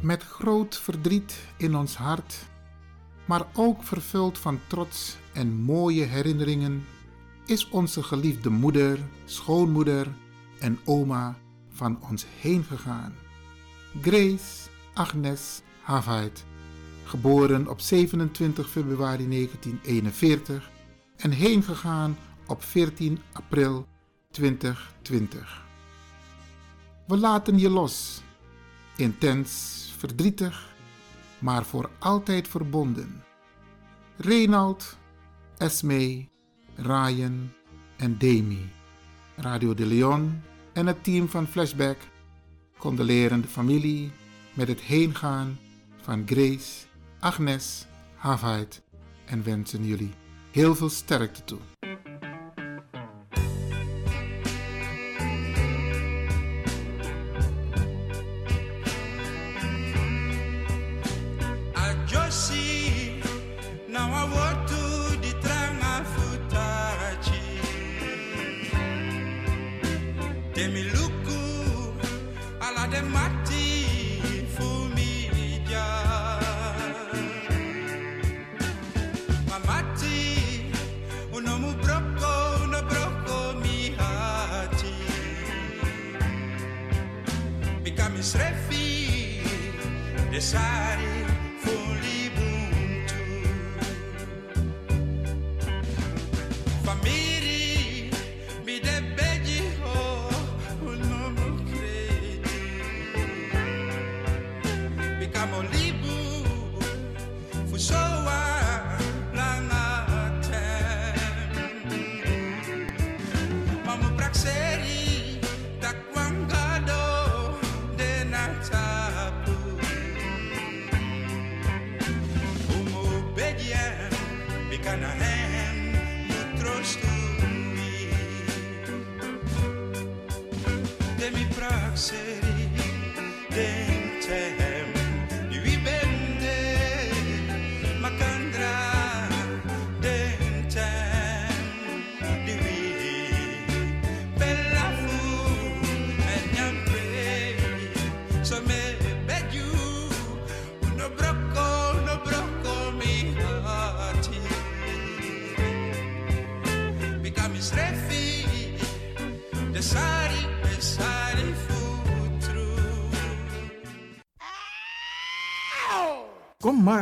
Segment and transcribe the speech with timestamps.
[0.00, 2.46] Met groot verdriet in ons hart,
[3.24, 6.86] maar ook vervuld van trots en mooie herinneringen,
[7.46, 10.06] is onze geliefde moeder, schoonmoeder
[10.58, 11.38] en oma
[11.70, 13.14] van ons heen gegaan.
[14.00, 16.44] Grace Agnes Havait,
[17.08, 20.70] geboren op 27 februari 1941
[21.16, 22.16] en heen gegaan
[22.46, 23.86] op 14 april
[24.30, 25.66] 2020.
[27.06, 28.22] We laten je los,
[28.96, 30.74] intens verdrietig,
[31.38, 33.22] maar voor altijd verbonden.
[34.16, 34.96] Renald,
[35.56, 36.28] Esme,
[36.74, 37.50] Ryan
[37.96, 38.70] en Demi.
[39.36, 40.40] Radio de Leon
[40.72, 41.98] en het team van Flashback
[42.78, 44.10] condoleren de familie
[44.52, 45.58] met het heengaan
[46.02, 46.86] van Grace,
[47.20, 47.86] Agnes,
[48.16, 48.82] Havait
[49.26, 50.10] en wensen jullie
[50.52, 51.58] heel veel sterkte toe.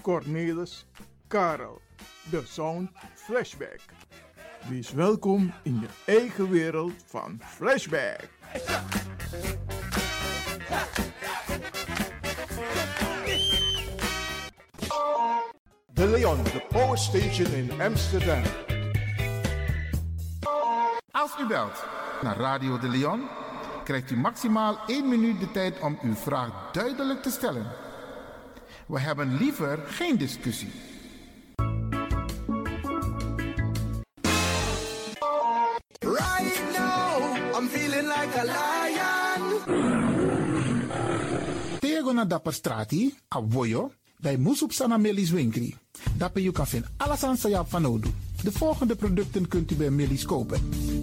[0.00, 0.86] Cornelis,
[1.26, 1.80] Karel.
[2.30, 3.80] De Sound Flashback.
[4.68, 8.28] Wees welkom in je eigen wereld van Flashback.
[15.86, 18.42] De Leon, de Power Station in Amsterdam.
[21.10, 21.84] Als u belt
[22.22, 23.28] naar Radio de Leon,
[23.84, 27.87] krijgt u maximaal 1 minuut de tijd om uw vraag duidelijk te stellen.
[28.88, 30.68] We hebben liever geen discussie.
[36.00, 39.60] Right now, I'm feeling like a lion.
[41.78, 45.76] Tego na dapper strati, aboyo, dai musup sana melis winkri.
[46.16, 48.00] Dapper you kan vinden alles aan sa van
[48.42, 50.60] De volgende producten kunt u bij Melis kopen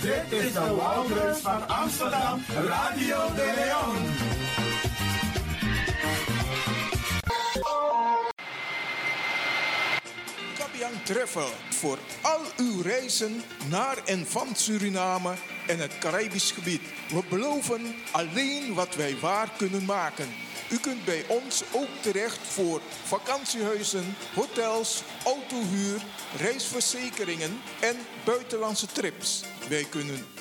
[0.00, 4.39] Dit is de Wouders van Amsterdam, Radio de Leon.
[11.04, 15.34] Travel voor al uw reizen naar en van Suriname
[15.66, 16.80] en het Caribisch gebied.
[17.08, 20.28] We beloven alleen wat wij waar kunnen maken.
[20.70, 26.00] U kunt bij ons ook terecht voor vakantiehuizen, hotels, autohuur,
[26.38, 29.44] reisverzekeringen en buitenlandse trips.
[29.68, 30.26] Wij kunnen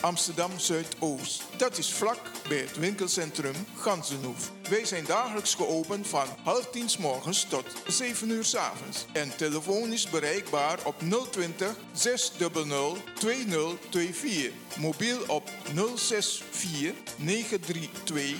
[0.00, 1.42] Amsterdam Zuidoost.
[1.56, 4.50] Dat is vlak bij het winkelcentrum Gansenhoef.
[4.68, 9.06] Wij zijn dagelijks geopend van half tien morgens tot 7 uur s avonds.
[9.12, 10.94] En telefonisch bereikbaar op
[11.30, 14.52] 020 600 2024.
[14.76, 15.50] Mobiel op
[15.94, 18.36] 064 932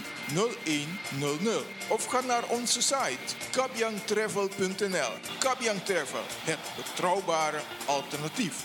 [1.18, 1.64] 0100.
[1.88, 5.12] Of ga naar onze site kabyangtravel.nl.
[5.38, 8.64] Kabyang Travel, het betrouwbare alternatief.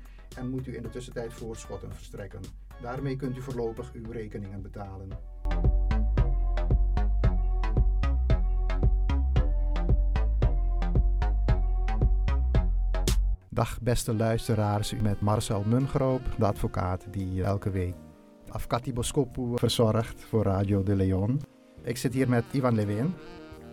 [0.37, 2.41] en moet u in de tussentijd voorschotten verstrekken.
[2.81, 5.09] Daarmee kunt u voorlopig uw rekeningen betalen.
[13.49, 17.95] Dag beste luisteraars, u met Marcel Mungroop, de advocaat die elke week
[18.51, 21.41] Afkati Boskopu verzorgt voor Radio de Leon.
[21.83, 23.13] Ik zit hier met Ivan Levin.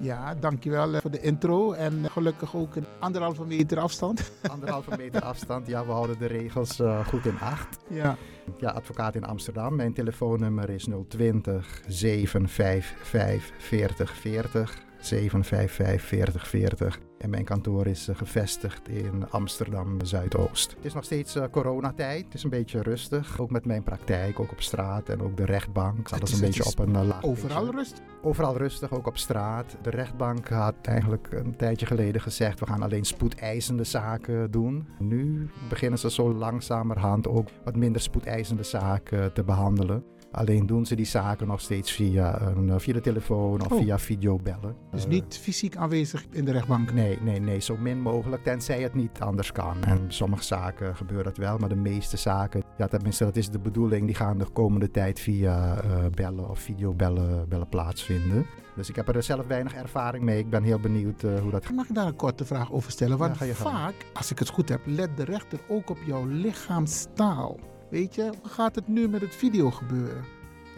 [0.00, 4.30] Ja, dankjewel eh, voor de intro en gelukkig ook een anderhalve meter afstand.
[4.52, 7.78] Anderhalve meter afstand, ja, we houden de regels uh, goed in acht.
[7.88, 8.16] Ja.
[8.58, 9.76] Ja, advocaat in Amsterdam.
[9.76, 14.86] Mijn telefoonnummer is 020 755 40 40.
[15.00, 17.07] 755 4040.
[17.18, 20.70] En mijn kantoor is eh, gevestigd in Amsterdam Zuidoost.
[20.76, 22.25] Het is nog steeds uh, coronatijd.
[22.25, 23.40] Het is een beetje rustig.
[23.40, 26.08] Ook met mijn praktijk, ook op straat en ook de rechtbank.
[26.10, 27.22] Alles een beetje op een uh, laag.
[27.22, 27.98] Overal rustig?
[28.22, 29.76] Overal rustig, ook op straat.
[29.82, 34.88] De rechtbank had eigenlijk een tijdje geleden gezegd: we gaan alleen spoedeisende zaken doen.
[34.98, 40.04] Nu beginnen ze zo langzamerhand ook wat minder spoedeisende zaken te behandelen.
[40.32, 43.78] Alleen doen ze die zaken nog steeds via, een, eh, via de telefoon of oh.
[43.78, 44.76] via videobellen.
[44.90, 46.92] Dus niet fysiek aanwezig in de rechtbank?
[46.92, 49.82] Nee, nee, nee, zo min mogelijk, tenzij het niet anders kan.
[49.85, 53.58] En sommige zaken gebeurt dat wel, maar de meeste zaken, ja, tenminste, dat is de
[53.58, 58.47] bedoeling, die gaan de komende tijd via uh, bellen of videobellen bellen plaatsvinden.
[58.76, 60.38] Dus ik heb er zelf weinig ervaring mee.
[60.38, 63.18] Ik ben heel benieuwd uh, hoe dat Mag ik daar een korte vraag over stellen?
[63.18, 67.58] Want ja, vaak, als ik het goed heb, let de rechter ook op jouw lichaamstaal.
[67.90, 70.25] Weet je, hoe gaat het nu met het video gebeuren?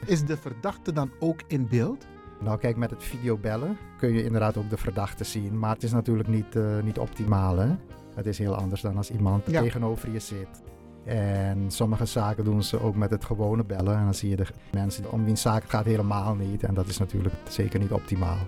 [0.07, 2.07] Is de verdachte dan ook in beeld?
[2.41, 5.59] Nou kijk, met het videobellen kun je inderdaad ook de verdachte zien.
[5.59, 7.77] Maar het is natuurlijk niet, uh, niet optimaal hè.
[8.15, 10.63] Het is heel anders dan als iemand tegenover je zit.
[11.05, 13.97] En sommige zaken doen ze ook met het gewone bellen.
[13.97, 16.63] En dan zie je de mensen om wie zaak gaat helemaal niet.
[16.63, 18.39] En dat is natuurlijk zeker niet optimaal.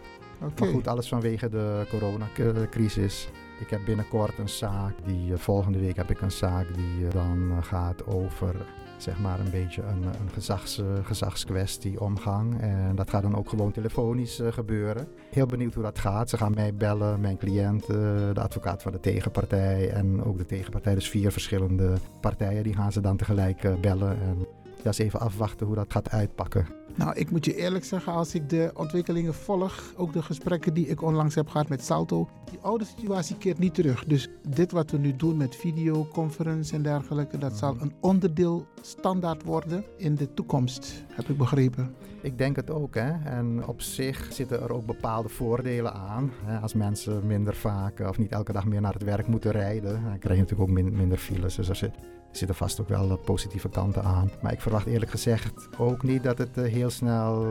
[0.40, 0.50] Okay.
[0.58, 3.28] Maar goed, alles vanwege de coronacrisis.
[3.62, 7.12] Ik heb binnenkort een zaak, die, eh, volgende week heb ik een zaak die eh,
[7.12, 8.54] dan eh, gaat over
[8.96, 12.60] zeg maar een beetje een, een gezags, gezagskwestie, omgang.
[12.60, 15.08] En dat gaat dan ook gewoon telefonisch gebeuren.
[15.30, 16.30] Heel benieuwd hoe dat gaat.
[16.30, 20.94] Ze gaan mij bellen, mijn cliënt, de advocaat van de tegenpartij en ook de tegenpartij.
[20.94, 24.20] Dus vier verschillende partijen, die gaan ze dan tegelijk bellen.
[24.20, 24.46] En
[24.82, 26.66] ja, eens even afwachten hoe dat gaat uitpakken.
[26.94, 30.86] Nou, ik moet je eerlijk zeggen, als ik de ontwikkelingen volg, ook de gesprekken die
[30.86, 34.04] ik onlangs heb gehad met Salto, die oude situatie keert niet terug.
[34.04, 39.42] Dus dit wat we nu doen met videoconferentie en dergelijke, dat zal een onderdeel standaard
[39.42, 41.94] worden in de toekomst, heb ik begrepen.
[42.22, 43.10] Ik denk het ook, hè.
[43.24, 46.30] En op zich zitten er ook bepaalde voordelen aan.
[46.62, 50.18] Als mensen minder vaak of niet elke dag meer naar het werk moeten rijden, dan
[50.18, 51.54] krijg je natuurlijk ook minder files.
[51.54, 51.94] Dus er zit,
[52.32, 54.30] zitten vast ook wel positieve kanten aan.
[54.42, 57.46] Maar ik verwacht eerlijk gezegd ook niet dat het eh, heel snel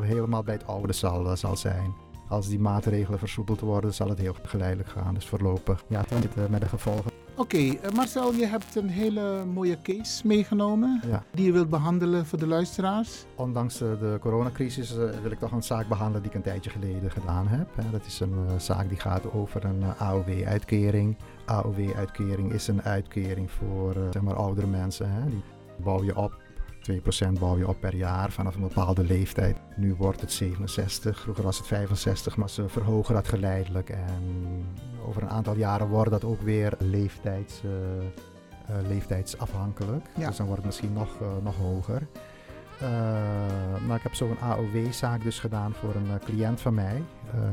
[0.00, 1.94] helemaal bij het oude zal, eh, zal zijn.
[2.28, 5.14] Als die maatregelen versoepeld worden, zal het heel geleidelijk gaan.
[5.14, 7.23] Dus voorlopig, ja, niet met de gevolgen.
[7.36, 11.00] Oké, eh, Marcel, je hebt een hele mooie case meegenomen
[11.30, 13.24] die je wilt behandelen voor de luisteraars.
[13.34, 17.46] Ondanks de coronacrisis wil ik toch een zaak behandelen die ik een tijdje geleden gedaan
[17.48, 17.68] heb.
[17.90, 21.16] Dat is een zaak die gaat over een AOW-uitkering.
[21.44, 25.28] AOW-uitkering is een uitkering voor zeg maar oudere mensen.
[25.28, 25.42] Die
[25.76, 26.43] bouw je op
[26.90, 29.56] 2% bouw je op per jaar vanaf een bepaalde leeftijd.
[29.76, 33.90] Nu wordt het 67, vroeger was het 65, maar ze verhogen dat geleidelijk.
[33.90, 34.22] En
[35.06, 40.06] over een aantal jaren wordt dat ook weer leeftijds, uh, uh, leeftijdsafhankelijk.
[40.16, 42.06] Dus dan wordt het misschien nog, uh, nog hoger.
[43.86, 47.02] maar ik heb zo'n AOW-zaak dus gedaan voor een cliënt van mij.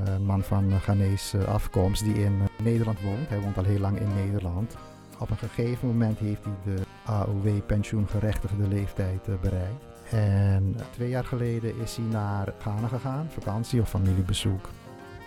[0.06, 3.30] een man van Ghanese afkomst die in Nederland woont.
[3.30, 4.76] Hij woont al heel lang in Nederland.
[5.22, 9.84] Op een gegeven moment heeft hij de AOW-pensioengerechtigde leeftijd uh, bereikt.
[10.10, 14.70] En twee jaar geleden is hij naar Ghana gegaan, vakantie of familiebezoek.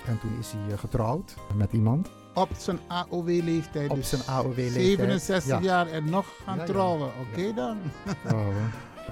[0.06, 2.10] En toen is hij uh, getrouwd met iemand.
[2.34, 3.90] Op zijn AOW-leeftijd.
[3.90, 4.84] Op dus zijn AOW-leeftijd.
[4.84, 7.10] 67 jaar en nog gaan trouwen.
[7.20, 7.78] Oké dan.
[8.32, 8.46] Oh,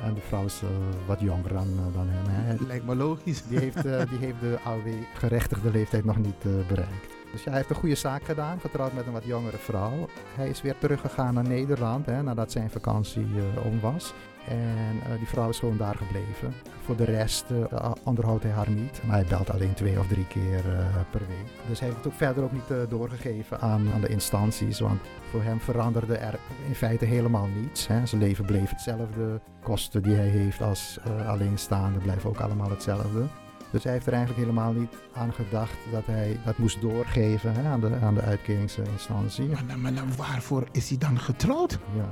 [0.05, 0.69] en de vrouw is uh,
[1.07, 2.25] wat jonger dan, dan hem.
[2.29, 2.65] Hè.
[2.67, 3.43] Lijkt me logisch.
[3.43, 7.22] Die heeft, die heeft de AOW-gerechtigde leeftijd nog niet bereikt.
[7.33, 10.09] Dus hij heeft een goede zaak gedaan, getrouwd met een wat jongere vrouw.
[10.37, 14.15] Hij is weer teruggegaan naar Nederland hè, nadat zijn vakantie uh, om was.
[14.49, 16.55] En uh, die vrouw is gewoon daar gebleven.
[16.85, 19.01] Voor de rest uh, onderhoudt hij haar niet.
[19.07, 20.63] Maar hij belt alleen twee of drie keer
[21.11, 21.69] per week.
[21.69, 24.81] Dus hij heeft het ook verder ook niet doorgegeven aan, aan, de instanties.
[24.81, 27.87] Want voor hem veranderde er in feite helemaal niets.
[27.87, 28.07] Hè.
[28.07, 29.41] Zijn leven bleef hetzelfde.
[29.63, 33.27] Kosten die hij heeft als alleenstaande blijven ook allemaal hetzelfde.
[33.73, 37.69] Dus hij heeft er eigenlijk helemaal niet aan gedacht dat hij dat moest doorgeven hè,
[37.69, 39.49] aan, de, aan de uitkeringsinstantie.
[39.49, 41.79] Maar, maar, maar, waarvoor is hij dan getrouwd?
[41.97, 42.09] Ja.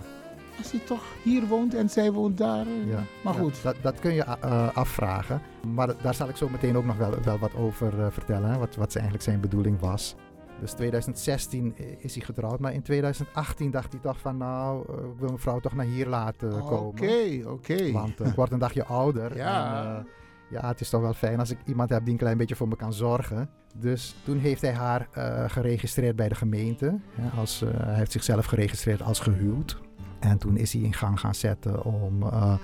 [0.58, 2.66] Als hij toch hier woont en zij woont daar.
[2.86, 3.04] Ja.
[3.24, 3.62] Maar goed.
[3.62, 5.42] dat, dat kun je uh, afvragen.
[5.74, 8.50] Maar daar zal ik zo meteen ook nog wel, wel wat over uh, vertellen.
[8.50, 10.14] Hè, wat, wat eigenlijk zijn bedoeling was.
[10.60, 15.28] Dus 2016 is hij getrouwd, maar in 2018 dacht hij toch van nou, ik wil
[15.28, 16.86] mijn vrouw toch naar hier laten komen.
[16.86, 17.92] Oké, oké.
[17.92, 19.36] Want ik word een dagje ouder.
[19.36, 19.96] ja.
[19.96, 20.06] En,
[20.50, 22.68] ja, het is toch wel fijn als ik iemand heb die een klein beetje voor
[22.68, 23.48] me kan zorgen.
[23.76, 26.98] Dus toen heeft hij haar uh, geregistreerd bij de gemeente.
[27.36, 29.80] als, uh, hij heeft zichzelf geregistreerd als gehuwd.
[30.18, 32.54] En toen is hij in gang gaan zetten om uh,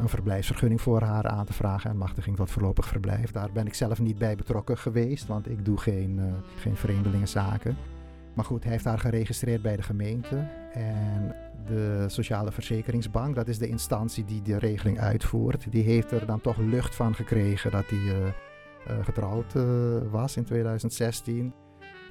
[0.00, 3.30] een verblijfsvergunning voor haar aan te vragen en machtiging tot voorlopig verblijf.
[3.30, 6.20] Daar ben ik zelf niet bij betrokken geweest, want ik doe geen,
[6.56, 7.76] geen vreemdelingenzaken.
[8.34, 10.36] Maar goed, hij heeft haar geregistreerd bij de gemeente.
[10.72, 16.26] En de Sociale Verzekeringsbank, dat is de instantie die de regeling uitvoert, die heeft er
[16.26, 18.24] dan toch lucht van gekregen dat hij, uh,
[19.04, 19.52] getrouwd
[20.10, 21.54] was in 2016.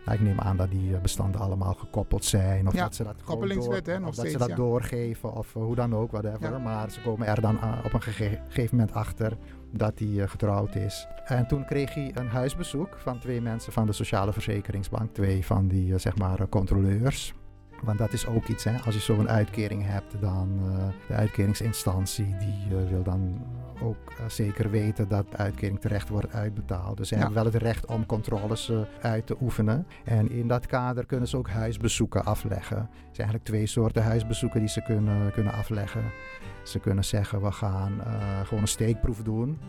[0.05, 2.67] Nou, ik neem aan dat die bestanden allemaal gekoppeld zijn.
[2.67, 4.55] Of Ja, dat ze dat, koppelingswet, door- hè, nog of dat ze dat ja.
[4.55, 6.51] doorgeven of hoe dan ook, whatever.
[6.51, 6.57] Ja.
[6.57, 9.37] Maar ze komen er dan op een gege- gegeven moment achter
[9.73, 11.07] dat hij eh, getrouwd is.
[11.25, 15.13] En toen kreeg hij een huisbezoek van twee mensen van de Sociale Verzekeringsbank.
[15.13, 17.33] Twee van die, eh, zeg maar, eh, controleurs.
[17.83, 18.77] Want dat is ook iets, hè.
[18.85, 23.45] Als je zo'n uitkering hebt, dan eh, de uitkeringsinstantie die eh, wil dan
[23.81, 26.97] ook eh, zeker weten dat de uitkering terecht wordt uitbetaald.
[26.97, 27.19] Dus ze Ja.
[27.21, 29.87] hebben wel het recht om controles uit te oefenen.
[30.03, 32.77] En in dat kader kunnen ze ook huisbezoeken afleggen.
[32.77, 36.03] Er zijn eigenlijk twee soorten huisbezoeken die ze kunnen, kunnen afleggen.
[36.63, 38.01] Ze kunnen zeggen, we gaan
[38.43, 39.59] gewoon een steekproef doen.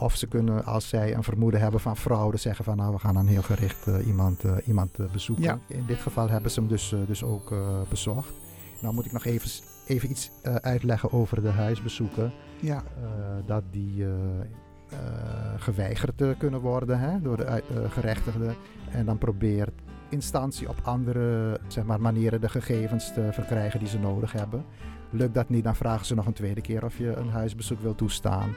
[0.00, 3.14] Of ze kunnen, als zij een vermoeden hebben van fraude, zeggen van nou, we gaan
[3.14, 5.44] dan heel gericht eh, iemand, eh, iemand eh, bezoeken.
[5.44, 5.58] Ja.
[5.66, 7.54] In dit geval hebben ze hem dus, dus ook
[7.88, 8.32] bezocht.
[8.80, 9.50] Nou moet ik nog even,
[9.86, 12.32] even iets uitleggen over de huisbezoeken.
[12.60, 12.82] Ja,
[13.46, 14.04] dat die
[15.56, 18.54] geweigerd kunnen worden hè, door de gerechtigde.
[18.90, 19.72] En dan probeert
[20.08, 24.64] instantie op andere zeg maar, manieren de gegevens te verkrijgen die ze nodig hebben.
[25.10, 27.94] Lukt dat niet, dan vragen ze nog een tweede keer of je een huisbezoek wil
[27.94, 28.54] toestaan.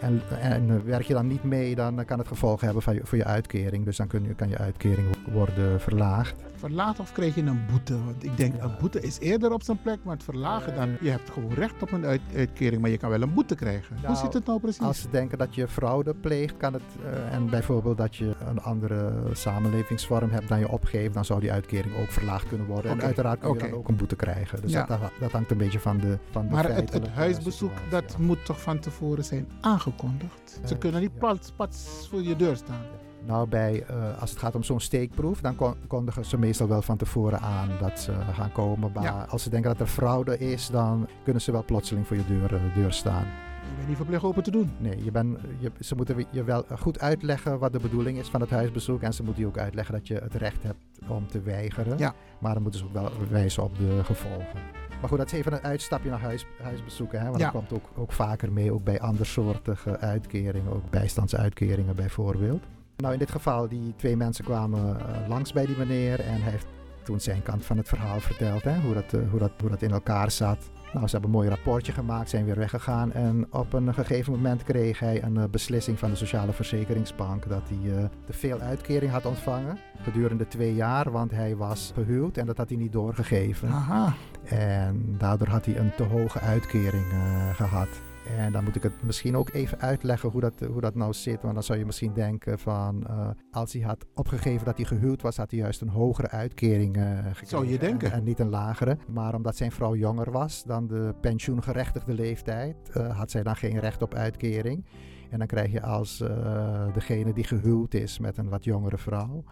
[0.00, 3.18] En, en werk je dan niet mee, dan kan het gevolgen hebben van je, voor
[3.18, 3.84] je uitkering.
[3.84, 6.34] Dus dan kun je, kan je uitkering worden verlaagd.
[6.60, 8.04] Verlaat of krijg je een boete?
[8.04, 10.96] Want ik denk, een boete is eerder op zijn plek, maar het verlagen dan...
[11.00, 13.96] Je hebt gewoon recht op een uit- uitkering, maar je kan wel een boete krijgen.
[13.96, 14.80] Hoe Nou, zit het nou precies?
[14.82, 18.60] Als ze denken dat je fraude pleegt, kan het, eh, en bijvoorbeeld dat je een
[18.60, 22.90] andere samenlevingsvorm hebt dan je opgeeft, dan zou die uitkering ook verlaagd kunnen worden.
[22.90, 24.60] En uiteraard kun je dan ook een boete krijgen.
[24.62, 24.84] Dus Ja.
[24.86, 28.08] dat, dat hangt een beetje van de van de maar het, het feitelijke huisbezoek, situatie
[28.08, 30.60] dat moet toch van tevoren zijn aangekondigd?
[30.64, 32.82] Ze Eh, kunnen niet plat, pats voor je deur staan.
[33.26, 36.82] Nou, bij, eh, als het gaat om zo'n steekproef, dan kon- kondigen ze meestal wel
[36.82, 38.90] van tevoren aan dat ze gaan komen.
[38.94, 39.26] Maar Ja.
[39.28, 42.54] als ze denken dat er fraude is, dan kunnen ze wel plotseling voor je deur,
[42.54, 43.24] eh, deur staan.
[43.70, 44.70] Je bent niet verplicht open te doen.
[44.78, 48.40] Nee, je ben, je, ze moeten je wel goed uitleggen wat de bedoeling is van
[48.40, 49.02] het huisbezoek.
[49.02, 51.98] En ze moeten je ook uitleggen dat je het recht hebt om te weigeren.
[51.98, 52.14] Ja.
[52.38, 54.58] Maar dan moeten ze ook wel wijzen op de gevolgen.
[55.00, 57.18] Maar goed, dat is even een uitstapje naar huis, huisbezoeken.
[57.20, 57.24] Hè?
[57.26, 57.44] Want Ja.
[57.50, 60.72] dat komt ook, ook vaker mee, ook bij andersoortige uitkeringen.
[60.72, 62.62] Ook bijstandsuitkeringen bijvoorbeeld.
[63.00, 66.20] Nou, in dit geval, die twee mensen kwamen eh, langs bij die meneer.
[66.20, 66.66] En hij heeft
[67.02, 68.62] toen zijn kant van het verhaal verteld.
[68.62, 68.80] Hè?
[68.80, 70.70] Hoe, dat, eh, hoe, dat, hoe dat in elkaar zat.
[70.92, 73.12] Nou, ze hebben een mooi rapportje gemaakt, zijn weer weggegaan.
[73.12, 77.62] En op een gegeven moment kreeg hij een eh, beslissing van de Sociale Verzekeringsbank dat
[77.68, 82.46] hij eh, te veel uitkering had ontvangen gedurende twee jaar, want hij was gehuwd en
[82.46, 83.68] dat had hij niet doorgegeven.
[83.68, 84.14] Aha.
[84.44, 87.88] En daardoor had hij een te hoge uitkering eh, gehad.
[88.28, 91.42] En dan moet ik het misschien ook even uitleggen hoe dat, hoe dat nou zit.
[91.42, 93.06] Want dan zou je misschien denken van...
[93.06, 95.36] eh, als hij had opgegeven dat hij gehuwd was...
[95.36, 97.46] had hij juist een hogere uitkering eh gekregen.
[97.46, 98.12] Zou je denken.
[98.12, 98.98] En, en niet een lagere.
[99.08, 102.76] Maar omdat zijn vrouw jonger was dan de pensioengerechtigde leeftijd...
[102.92, 104.84] eh, had zij dan geen recht op uitkering.
[105.30, 109.44] En dan krijg je als eh, degene die gehuwd is met een wat jongere vrouw...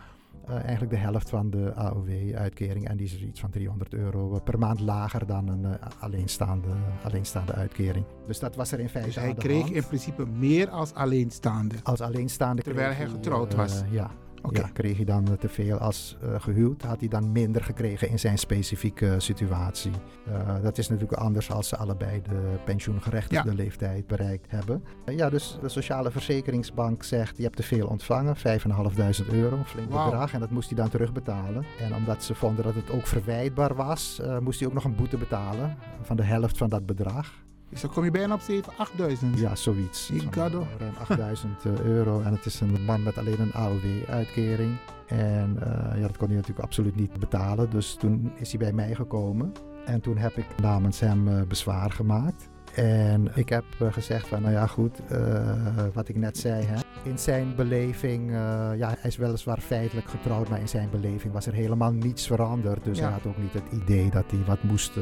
[0.49, 2.89] eh, eigenlijk de helft van de AOW-uitkering.
[2.89, 6.69] En die is iets van 300 euro per maand lager dan een eh, alleenstaande,
[7.03, 8.05] alleenstaande uitkering.
[8.27, 9.75] Dus dat was er in feite Dus hij kreeg hand.
[9.75, 11.75] in principe meer als alleenstaande.
[11.83, 13.83] Als alleenstaande Terwijl hij getrouwd eh, was.
[13.91, 14.11] ja.
[14.51, 15.79] Ja, kreeg hij dan eh, te veel.
[15.79, 19.93] Als eh, gehuwd had hij dan minder gekregen in zijn specifieke situatie.
[20.33, 24.85] Eh, dat is natuurlijk anders als ze allebei de pensioengerechtigde leeftijd bereikt hebben.
[25.05, 29.65] Eh, ja, dus de Sociale Verzekeringsbank zegt je hebt te veel ontvangen, 5.500 euro, een
[29.65, 30.33] flink bedrag.
[30.33, 31.65] En dat moest hij dan terugbetalen.
[31.81, 34.97] En omdat ze vonden dat het ook verwijtbaar was, eh, moest hij ook nog een
[34.97, 37.47] boete betalen van de helft van dat bedrag.
[37.71, 39.39] Dus dan kom je bijna op 7, 8000.
[39.39, 40.11] Ja, zoiets.
[40.11, 40.47] Ik eh,
[40.79, 42.21] Ruim 8000 eh, euro.
[42.21, 44.77] En het is een man met alleen een AOW-uitkering.
[45.09, 47.71] En eh, ja, dat kon hij natuurlijk absoluut niet betalen.
[47.71, 49.53] Dus toen is hij bij mij gekomen.
[49.85, 52.49] En toen heb ik namens hem eh, bezwaar gemaakt.
[52.75, 55.55] En ik heb eh, gezegd van, nou ja goed, eh,
[55.93, 56.65] wat ik net zei.
[56.65, 56.77] Hè.
[57.11, 61.47] In zijn beleving, eh, ja, hij is weliswaar feitelijk getrouwd, maar in zijn beleving was
[61.47, 62.85] er helemaal niets veranderd.
[62.85, 63.05] Dus Ja.
[63.05, 64.93] hij had ook niet het idee dat hij wat moest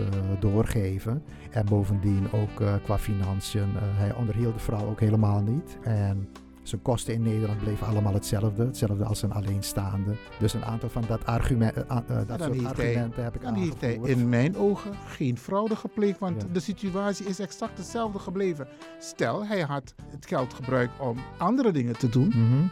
[0.40, 1.22] doorgeven.
[1.50, 5.78] En bovendien ook qua financiën, hij onderhield de vrouw ook helemaal niet.
[5.82, 6.28] En
[6.68, 10.14] zijn kosten in Nederland bleven allemaal hetzelfde, hetzelfde als een alleenstaande.
[10.38, 13.54] Dus een aantal van dat argument, eh, eh, dat soort hij- argumenten heb ik Dan
[13.54, 14.10] heeft hij aangevoerd.
[14.18, 16.48] in mijn ogen geen fraude gepleegd, want Ja.
[16.52, 18.68] de situatie is exact hetzelfde gebleven.
[18.98, 22.66] Stel, hij had het geld gebruikt om andere dingen te doen, Mhm.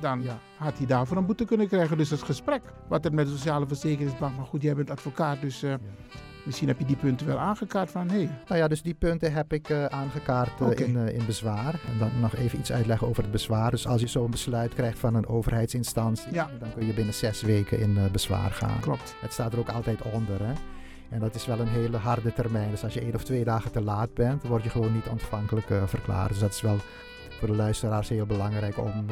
[0.00, 0.38] dan Ja.
[0.56, 1.96] had hij daarvoor een boete kunnen krijgen.
[1.98, 5.62] Dus het gesprek wat er met de Sociale Verzekeringsbank, maar goed, jij bent advocaat, dus
[5.62, 5.74] eh,
[6.46, 9.32] misschien heb je die punten wel aangekaart van, hé, hey, Nou ja, dus die punten
[9.32, 11.80] heb ik eh, aangekaart eh, in, eh, in bezwaar.
[11.92, 13.70] En dan nog even iets uitleggen over het bezwaar.
[13.70, 16.50] Dus als je zo'n besluit krijgt van een overheidsinstantie, Ja.
[16.58, 18.80] dan kun je binnen zes weken in bezwaar gaan.
[18.80, 19.14] klopt.
[19.20, 20.38] Het staat er ook altijd onder.
[20.42, 20.52] Hè?
[21.08, 22.70] En dat is wel een hele harde termijn.
[22.70, 25.66] Dus als je één of twee dagen te laat bent, word je gewoon niet ontvankelijk
[25.86, 26.28] verklaard.
[26.28, 26.76] Dus dat is wel
[27.38, 29.06] voor de luisteraars heel belangrijk om, om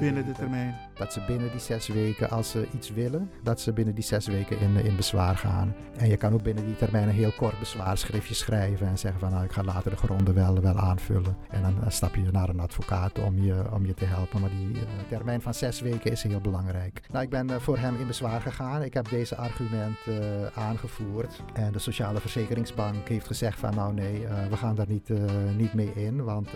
[0.00, 0.76] binnen de termijn.
[1.00, 4.26] Dat ze binnen die zes weken, als ze iets willen, dat ze binnen die zes
[4.26, 5.74] weken in, in bezwaar gaan.
[5.96, 9.30] En je kan ook binnen die termijn een heel kort bezwaarschriftje schrijven en zeggen van
[9.30, 11.36] nou ik ga later de gronden wel, wel aanvullen.
[11.48, 14.40] En dan stap je naar een advocaat om je, om je te helpen.
[14.40, 14.76] Maar die
[15.08, 17.00] termijn van zes weken is heel belangrijk.
[17.10, 18.82] Nou, ik ben voor hem in bezwaar gegaan.
[18.82, 21.42] Ik heb deze argumenten aangevoerd.
[21.52, 25.10] En de Sociale Verzekeringsbank heeft gezegd van nou nee, we gaan daar niet,
[25.56, 26.24] niet mee in.
[26.24, 26.50] Want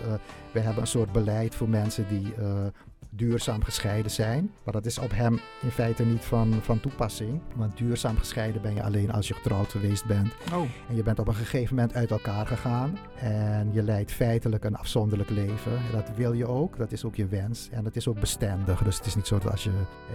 [0.51, 2.33] we hebben een soort beleid voor mensen die
[3.15, 4.51] duurzaam gescheiden zijn.
[4.63, 7.41] Maar dat is op hem in feite niet van, van toepassing.
[7.55, 10.33] Want duurzaam gescheiden ben je alleen als je getrouwd geweest bent.
[10.53, 10.61] Oh.
[10.89, 12.97] En je bent op een gegeven moment uit elkaar gegaan.
[13.19, 15.71] En je leidt feitelijk een afzonderlijk leven.
[15.71, 16.77] En dat wil je ook.
[16.77, 17.69] Dat is ook je wens.
[17.71, 18.83] En het is ook bestendig.
[18.83, 19.71] Dus het is niet zo dat als je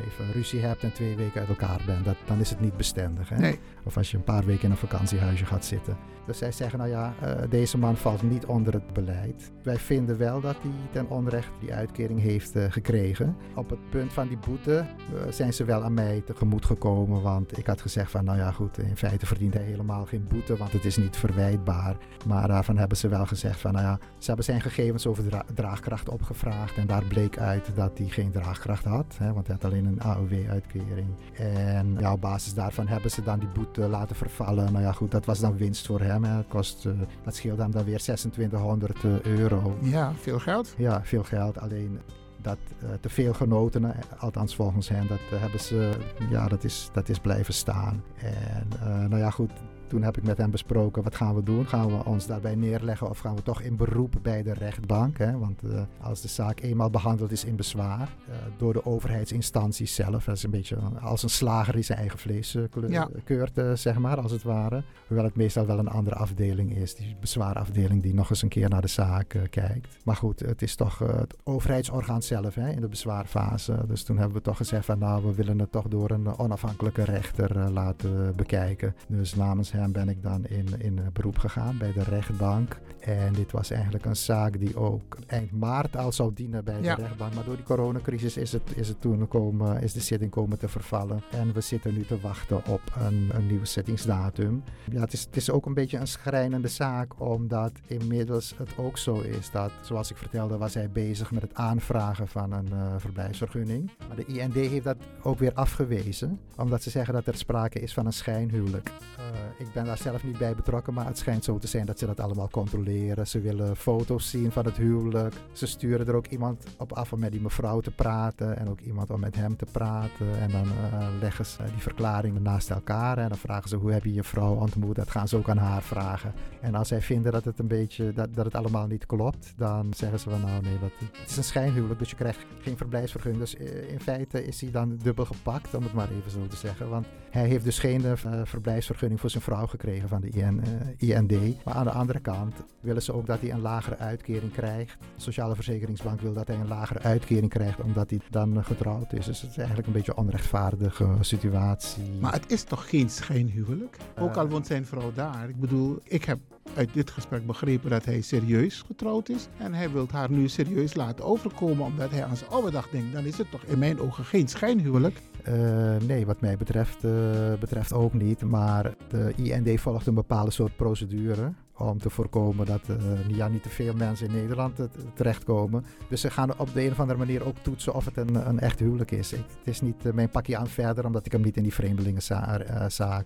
[0.06, 3.28] even ruzie hebt en twee weken uit elkaar bent, dat, dan is het niet bestendig.
[3.28, 3.36] Hè?
[3.36, 3.58] Nee.
[3.84, 5.96] Of als je een paar weken in een vakantiehuisje gaat zitten.
[6.26, 9.52] Dus zij zeggen, nou ja, uh, deze man valt niet onder het beleid.
[9.62, 13.36] Wij vinden wel dat hij ten onrecht die uitkering heeft uh, gekregen.
[13.54, 14.72] Op het punt van die boete
[15.14, 17.22] uh, zijn ze wel aan mij tegemoet gekomen.
[17.22, 20.56] Want ik had gezegd van, nou ja goed, in feite verdient hij helemaal geen boete.
[20.56, 21.96] Want het is niet verwijtbaar.
[22.26, 25.44] Maar daarvan hebben ze wel gezegd van, nou ja, ze hebben zijn gegevens over dra
[25.54, 26.76] draagkracht opgevraagd.
[26.76, 29.16] En daar bleek uit dat hij geen draagkracht had.
[29.18, 31.08] Hè, want hij had alleen een AOW-uitkering.
[31.32, 34.72] En ja, op basis daarvan hebben ze dan die boete laten vervallen.
[34.72, 36.24] Nou ja goed, dat was dan winst voor hem.
[36.24, 36.42] Hè.
[36.42, 36.92] Kost, uh,
[37.24, 39.76] dat scheelt hem dan weer 2600 uh, euro.
[39.82, 40.74] Ja, veel geld.
[40.76, 41.58] Ja, veel geld.
[41.58, 42.00] Alleen
[42.42, 45.90] dat uh, te veel genoten, althans volgens hen, dat hebben ze,
[46.30, 48.02] ja, dat is, dat is blijven staan.
[48.16, 48.68] En
[49.08, 49.52] nou ja goed,
[49.90, 51.66] toen heb ik met hem besproken, wat gaan we doen?
[51.66, 55.18] Gaan we ons daarbij neerleggen of gaan we toch in beroep bij de rechtbank?
[55.18, 55.38] Hè?
[55.38, 60.24] Want uh, als de zaak eenmaal behandeld is in bezwaar uh, door de overheidsinstanties zelf,
[60.24, 62.56] dat is een beetje als een slager die zijn eigen vlees
[62.88, 63.08] ja.
[63.24, 64.82] keurt, zeg maar, als het ware.
[65.06, 68.68] Hoewel het meestal wel een andere afdeling is, die bezwaarafdeling die nog eens een keer
[68.68, 69.96] naar de zaak kijkt.
[70.04, 73.84] Maar goed, het is toch het overheidsorgaan zelf hè, in de bezwaarfase.
[73.86, 77.04] Dus toen hebben we toch gezegd van nou, we willen het toch door een onafhankelijke
[77.04, 78.94] rechter laten bekijken.
[79.08, 82.78] Dus namens hem ben ik dan in, in beroep gegaan bij de rechtbank.
[83.00, 86.94] En dit was eigenlijk een zaak die ook eind maart al zou dienen bij Ja.
[86.94, 87.34] de rechtbank.
[87.34, 90.68] Maar door die coronacrisis is het, is het toen komen, is de zitting komen te
[90.68, 91.22] vervallen.
[91.30, 94.62] En we zitten nu te wachten op een, een nieuwe zittingsdatum.
[94.90, 98.98] Ja, het is, het is ook een beetje een schrijnende zaak, omdat inmiddels het ook
[98.98, 102.94] zo is dat, zoals ik vertelde, was hij bezig met het aanvragen van een uh,
[102.98, 103.90] verblijfsvergunning.
[104.08, 107.92] Maar de IND heeft dat ook weer afgewezen, omdat ze zeggen dat er sprake is
[107.94, 108.90] van een schijnhuwelijk.
[109.18, 109.24] Uh,
[109.66, 112.06] ik ben daar zelf niet bij betrokken, maar het schijnt zo te zijn dat ze
[112.06, 113.26] dat allemaal controleren.
[113.26, 115.34] Ze willen foto's zien van het huwelijk.
[115.52, 118.80] Ze sturen er ook iemand op af om met die mevrouw te praten en ook
[118.80, 120.38] iemand om met hem te praten.
[120.40, 124.04] En dan uh, leggen ze die verklaringen naast elkaar en dan vragen ze hoe heb
[124.04, 124.96] je je vrouw ontmoet.
[124.96, 126.32] Dat gaan ze ook aan haar vragen.
[126.60, 129.92] En als zij vinden dat het een beetje, dat, dat het allemaal niet klopt, dan
[129.96, 133.44] zeggen ze van nou nee, dat, het is een schijnhuwelijk, dus je krijgt geen verblijfsvergunning.
[133.44, 136.56] Dus uh, in feite is hij dan dubbel gepakt, om het maar even zo te
[136.56, 136.88] zeggen.
[136.88, 138.12] Want hij heeft dus geen uh,
[138.44, 140.62] verblijfsvergunning voor zijn vrouw gekregen van de IN,
[141.00, 141.64] uh, IND.
[141.64, 144.96] Maar aan de andere kant willen ze ook dat hij een lagere uitkering krijgt.
[144.98, 149.24] De Sociale Verzekeringsbank wil dat hij een lagere uitkering krijgt omdat hij dan getrouwd is.
[149.24, 152.10] Dus het is eigenlijk een beetje een onrechtvaardige situatie.
[152.20, 153.96] Maar het is toch geen schijnhuwelijk?
[154.18, 155.48] Ook al woont zijn vrouw daar.
[155.48, 156.38] Ik bedoel, ik heb
[156.74, 159.48] uit dit gesprek begrepen dat hij serieus getrouwd is.
[159.58, 163.12] En hij wil haar nu serieus laten overkomen omdat hij aan zijn oude dag denkt.
[163.12, 165.20] Dan is het toch in mijn ogen geen schijnhuwelijk.
[165.48, 167.12] Uh, nee, wat mij betreft, uh,
[167.60, 168.42] betreft ook niet.
[168.42, 172.96] Maar de IND volgt een bepaalde soort procedure om te voorkomen dat uh,
[173.28, 174.78] ja, niet te veel mensen in Nederland
[175.14, 175.84] terechtkomen.
[176.08, 178.60] Dus ze gaan op de een of andere manier ook toetsen of het een, een
[178.60, 179.32] echt huwelijk is.
[179.32, 181.74] Ik, het is niet uh, mijn pakje aan verder, omdat ik hem niet in die
[181.74, 182.66] vreemdelingenzaak.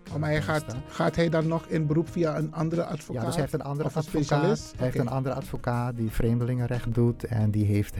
[0.08, 3.22] Uh, maar hij gaat, gaat hij dan nog in beroep via een andere advocaat?
[3.22, 4.24] Ja, dus hij heeft een andere een advocaat.
[4.24, 4.72] specialist?
[4.76, 7.24] Hij heeft een andere advocaat die vreemdelingenrecht doet.
[7.24, 7.96] En die heeft,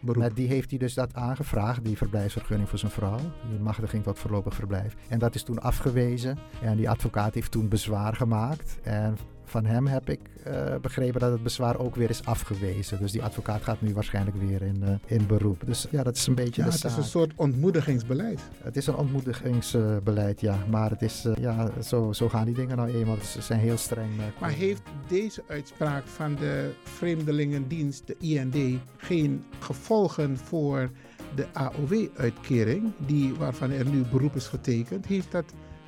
[0.00, 3.18] met die heeft hij dus dat aangevraagd, die verblijfsvergunning voor zijn vrouw.
[3.50, 4.96] Die machtiging tot voorlopig verblijf.
[5.08, 6.38] En dat is toen afgewezen.
[6.62, 8.78] En die advocaat heeft toen bezwaar gemaakt.
[8.82, 9.16] En
[9.48, 12.98] van hem heb ik uh, begrepen dat het bezwaar ook weer is afgewezen.
[12.98, 15.62] Dus die advocaat gaat nu waarschijnlijk weer in, uh, in beroep.
[15.66, 16.90] Dus ja, dat is een beetje ja, de het zaak.
[16.90, 18.40] is een soort ontmoedigingsbeleid.
[18.62, 20.58] Het is een ontmoedigingsbeleid, ja.
[20.70, 23.16] Maar het is, uh, ja, zo, zo gaan die dingen nou eenmaal.
[23.22, 24.10] Ze zijn heel streng.
[24.40, 30.90] maar heeft deze uitspraak van de Vreemdelingendienst, de IND, geen gevolgen voor
[31.34, 35.06] de AOW-uitkering, die, waarvan er nu beroep is getekend?
[35.06, 35.44] Heeft dat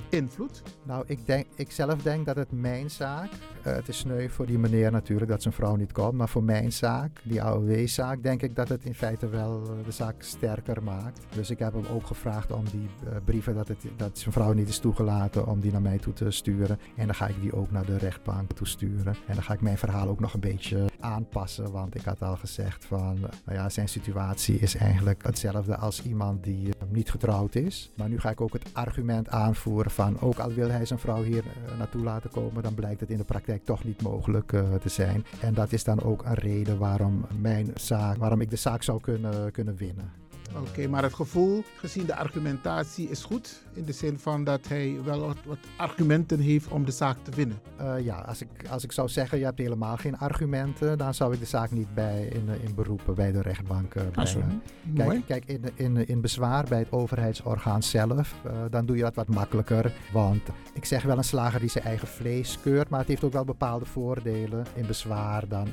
[0.09, 0.63] invloed?
[0.83, 4.45] Nou, ik, denk, ik zelf denk dat het mijn zaak, uh, het is sneu voor
[4.45, 8.41] die meneer natuurlijk dat zijn vrouw niet komt, maar voor mijn zaak, die AOW-zaak, denk
[8.41, 11.25] ik dat het in feite wel uh, de zaak sterker maakt.
[11.35, 14.53] Dus ik heb hem ook gevraagd om die uh, brieven dat, het, dat zijn vrouw
[14.53, 16.79] niet is toegelaten, om die naar mij toe te sturen.
[16.95, 19.15] En dan ga ik die ook naar de rechtbank toe sturen.
[19.27, 22.35] En dan ga ik mijn verhaal ook nog een beetje aanpassen, want ik had al
[22.35, 27.91] gezegd van, nou ja, zijn situatie is eigenlijk hetzelfde als iemand die niet getrouwd is.
[27.97, 31.43] Maar nu ga ik ook het argument aanvoeren ook al wil hij zijn vrouw hier
[31.43, 34.89] uh, naartoe laten komen, dan blijkt het in de praktijk toch niet mogelijk uh, te
[34.89, 35.25] zijn.
[35.41, 39.01] En dat is dan ook een reden waarom mijn zaak, waarom ik de zaak zou
[39.01, 40.11] kunnen, kunnen winnen.
[40.55, 43.61] Oké, okay, maar het gevoel, gezien de argumentatie, is goed.
[43.73, 47.31] In de zin van dat hij wel wat, wat argumenten heeft om de zaak te
[47.35, 47.59] winnen.
[47.81, 51.33] Uh, ja, als ik, als ik zou zeggen, je hebt helemaal geen argumenten, dan zou
[51.33, 54.61] ik de zaak niet bij in, in beroepen bij de rechtbank uh, brengen.
[54.95, 59.15] Kijk, kijk in, in, in bezwaar bij het overheidsorgaan zelf, uh, dan doe je dat
[59.15, 59.93] wat makkelijker.
[60.13, 60.41] Want
[60.73, 63.45] ik zeg wel een slager die zijn eigen vlees keurt, maar het heeft ook wel
[63.45, 64.65] bepaalde voordelen.
[64.75, 65.67] In bezwaar dan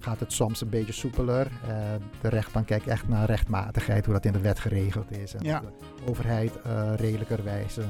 [0.00, 1.50] gaat het soms een beetje soepeler.
[2.20, 5.34] de rechtbank kijkt echt naar rechtmatigheid, hoe dat in de wet geregeld is.
[5.34, 5.60] En ja.
[5.60, 7.82] de overheid uh, redelijkerwijze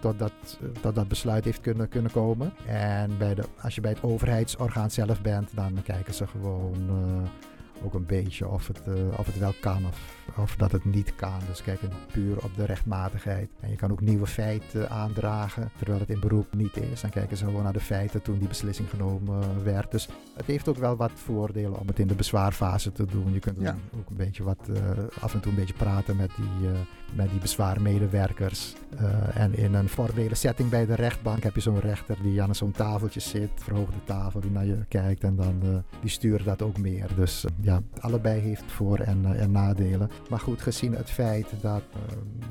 [0.00, 0.32] tot dat,
[0.80, 2.52] tot dat besluit heeft kunnen, kunnen komen.
[2.66, 7.84] En bij de, als je bij het overheidsorgaan zelf bent, dan kijken ze gewoon uh,
[7.84, 11.14] ook een beetje of het, uh, of het wel kan of, of dat het niet
[11.14, 11.38] kan.
[11.48, 13.50] Dus kijken puur op de rechtmatigheid.
[13.60, 17.00] En je kan ook nieuwe feiten aandragen, terwijl het in beroep niet is.
[17.00, 19.90] Dan kijken ze gewoon naar de feiten toen die beslissing genomen werd.
[19.90, 23.32] Dus het heeft ook wel wat voordelen om het in de bezwaarfase te doen.
[23.32, 23.76] Je kunt ja.
[23.98, 24.78] ook een beetje wat, uh,
[25.20, 26.78] af en toe een beetje praten met die, uh,
[27.14, 28.74] met die bezwaarmedewerkers.
[29.00, 32.54] Uh, en in een formele setting bij de rechtbank heb je zo'n rechter die aan
[32.54, 36.78] zo'n tafeltje zit, verhoogde tafel, die naar je kijkt en dan die stuurt dat ook
[36.78, 37.06] meer.
[37.16, 40.10] Dus ja, allebei heeft voor- en, en nadelen.
[40.28, 41.82] Maar goed, gezien het feit dat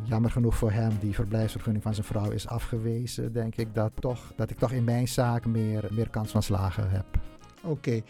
[0.03, 4.33] jammer genoeg voor hem die verblijfsvergunning van zijn vrouw is afgewezen, denk ik dat, toch,
[4.35, 7.05] dat ik toch in mijn zaak meer, meer kans van slagen heb.
[7.63, 8.01] Oké,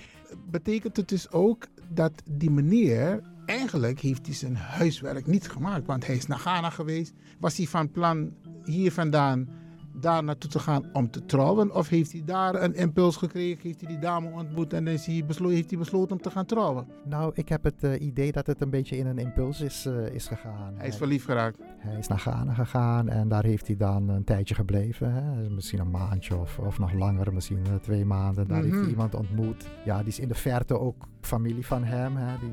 [0.49, 6.05] betekent het dus ook dat die meneer eigenlijk heeft hij zijn huiswerk niet gemaakt, want
[6.05, 7.13] hij is naar Ghana geweest.
[7.39, 8.33] Was hij van plan
[8.63, 9.49] hier vandaan
[9.93, 11.75] daar naartoe te gaan om te trouwen?
[11.75, 15.25] Of heeft hij daar een impuls gekregen, heeft hij die dame ontmoet en is hij
[15.25, 16.87] beslo heeft hij besloten om te gaan trouwen?
[17.05, 20.07] Nou, ik heb het uh, idee dat het een beetje in een impuls is, uh,
[20.07, 20.73] is gegaan.
[20.77, 21.57] Hij is verliefd geraakt?
[21.77, 25.13] Hij is naar Ghana gegaan en daar heeft hij dan een tijdje gebleven.
[25.13, 25.49] Hè?
[25.49, 28.47] Misschien een maandje of, of nog langer, misschien uh, twee maanden.
[28.47, 29.67] Daar heeft hij iemand ontmoet.
[29.85, 32.15] Ja, die is in de verte ook familie van hem.
[32.15, 32.37] Hè?
[32.39, 32.49] Die,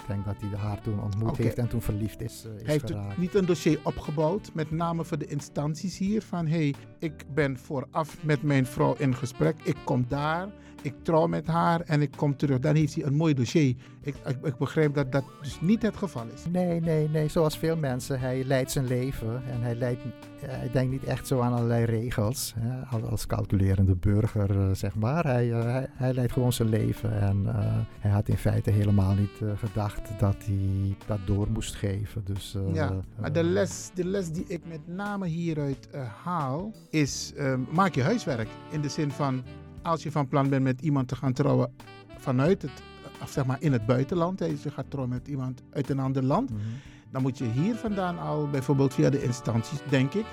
[0.00, 1.44] ik denk dat hij haar toen ontmoet okay.
[1.44, 3.18] heeft en toen verliefd is, uh, is Hij heeft geraakt.
[3.18, 6.22] niet een dossier opgebouwd, met name voor de instanties hier.
[6.22, 9.56] Van hé, hey, ik ben vooraf met mijn vrouw in gesprek.
[9.62, 10.48] Ik kom daar,
[10.82, 12.58] ik trouw met haar en ik kom terug.
[12.58, 13.74] Dan heeft hij een mooi dossier.
[14.00, 16.44] Ik, ik, ik begrijp dat dat dus niet het geval is.
[16.50, 17.28] Nee, nee, nee.
[17.28, 18.20] Zoals veel mensen.
[18.20, 20.02] Hij leidt zijn leven en hij, leidt,
[20.36, 22.54] hij denkt niet echt zo aan allerlei regels.
[22.58, 25.24] Hè, als calculerende burger, uh, zeg maar.
[25.24, 27.52] Hij, uh, hij, hij, leidt gewoon zijn leven en uh,
[27.98, 32.24] hij had in feite helemaal niet gedacht dat hij dat door moest geven.
[32.24, 35.88] Dus, ja, maar de les, de les die ik met name hieruit
[36.24, 37.32] haal is:
[37.70, 38.48] maak je huiswerk.
[38.70, 39.42] In de zin van
[39.86, 41.72] als je van plan bent met iemand te gaan trouwen
[42.16, 42.82] vanuit het,
[43.22, 45.98] of zeg maar in het buitenland, hè, dus je gaat trouwen met iemand uit een
[45.98, 46.58] ander land, Mhm.
[46.58, 46.78] mm -hmm.
[47.10, 50.24] dan moet je hier vandaan al, bijvoorbeeld via de instanties, denk ik,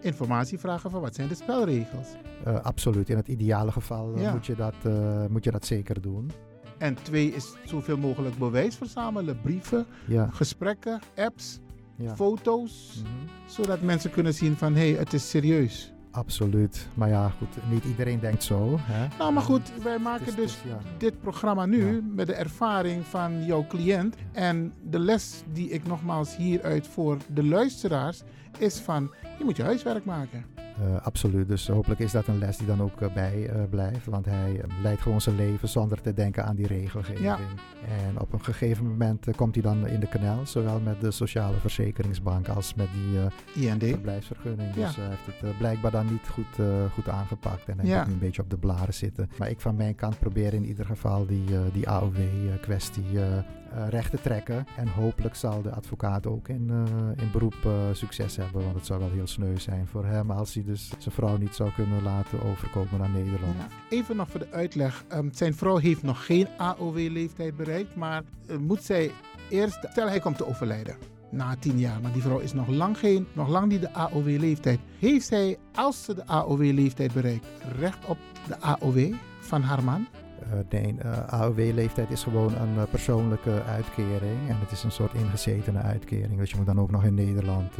[0.00, 2.08] informatie vragen van wat zijn de spelregels.
[2.46, 4.32] Uh, absoluut, in het ideale geval Ja.
[4.32, 6.30] moet, je dat, uh, moet je dat zeker doen.
[6.78, 11.58] En twee is zoveel mogelijk bewijs verzamelen, brieven, Ja, gesprekken, apps,
[11.96, 12.16] ja.
[12.16, 13.50] foto's, Mhm.
[13.50, 15.92] zodat mensen kunnen zien van hé, hey, het is serieus.
[16.16, 16.88] Absoluut.
[16.94, 18.78] Maar ja, goed, niet iedereen denkt zo.
[18.80, 19.06] Hè?
[19.18, 20.78] Nou, maar goed, wij maken is- dus het is- ja.
[20.98, 22.00] dit programma nu Ja.
[22.14, 24.16] met de ervaring van jouw cliënt.
[24.32, 28.22] En de les die ik nogmaals hieruit voor de luisteraars
[28.58, 30.44] is van je moet je huiswerk maken.
[30.80, 31.48] Eh, absoluut.
[31.48, 34.06] Dus hopelijk is dat een les die dan ook eh, bij eh, blijft.
[34.06, 37.24] Want hij leidt gewoon zijn leven zonder te denken aan die regelgeving.
[37.24, 37.38] Ja.
[37.88, 40.46] En op een gegeven moment komt hij dan in de knel.
[40.46, 42.88] Zowel met de Sociale Verzekeringsbank als met
[43.54, 43.82] die IND.
[43.84, 44.74] verblijfsvergunning.
[44.74, 44.86] Ja.
[44.86, 47.64] Dus hij heeft het blijkbaar dan niet goed, goed aangepakt.
[47.68, 47.98] En hij Ja.
[47.98, 49.30] moet nu een beetje op de blaren zitten.
[49.38, 53.04] Maar ik van mijn kant probeer in ieder geval die, die AOW-kwestie
[53.88, 54.66] recht te trekken.
[54.76, 58.62] En hopelijk zal de advocaat ook in, eh, in beroep eh, succes hebben.
[58.62, 61.54] Want het zou wel heel sneu zijn voor hem als hij dus zijn vrouw niet
[61.54, 63.56] zou kunnen laten overkomen naar Nederland.
[63.90, 65.04] Even nog voor de uitleg.
[65.08, 69.10] Ehm, zijn vrouw heeft nog geen AOW-leeftijd bereikt, maar eh, moet zij
[69.50, 70.96] eerst, stel hij komt te overlijden
[71.30, 74.78] na tien jaar, maar die vrouw is nog lang, geen, nog lang niet de AOW-leeftijd.
[74.98, 77.46] Heeft zij, als ze de AOW-leeftijd bereikt,
[77.78, 80.06] recht op de AOW van haar man?
[80.52, 84.48] Eh, nee, eh, AOW-leeftijd is gewoon een eh, persoonlijke uitkering.
[84.48, 86.38] En het is een soort ingezetene uitkering.
[86.38, 87.72] Dus je moet dan ook nog in Nederland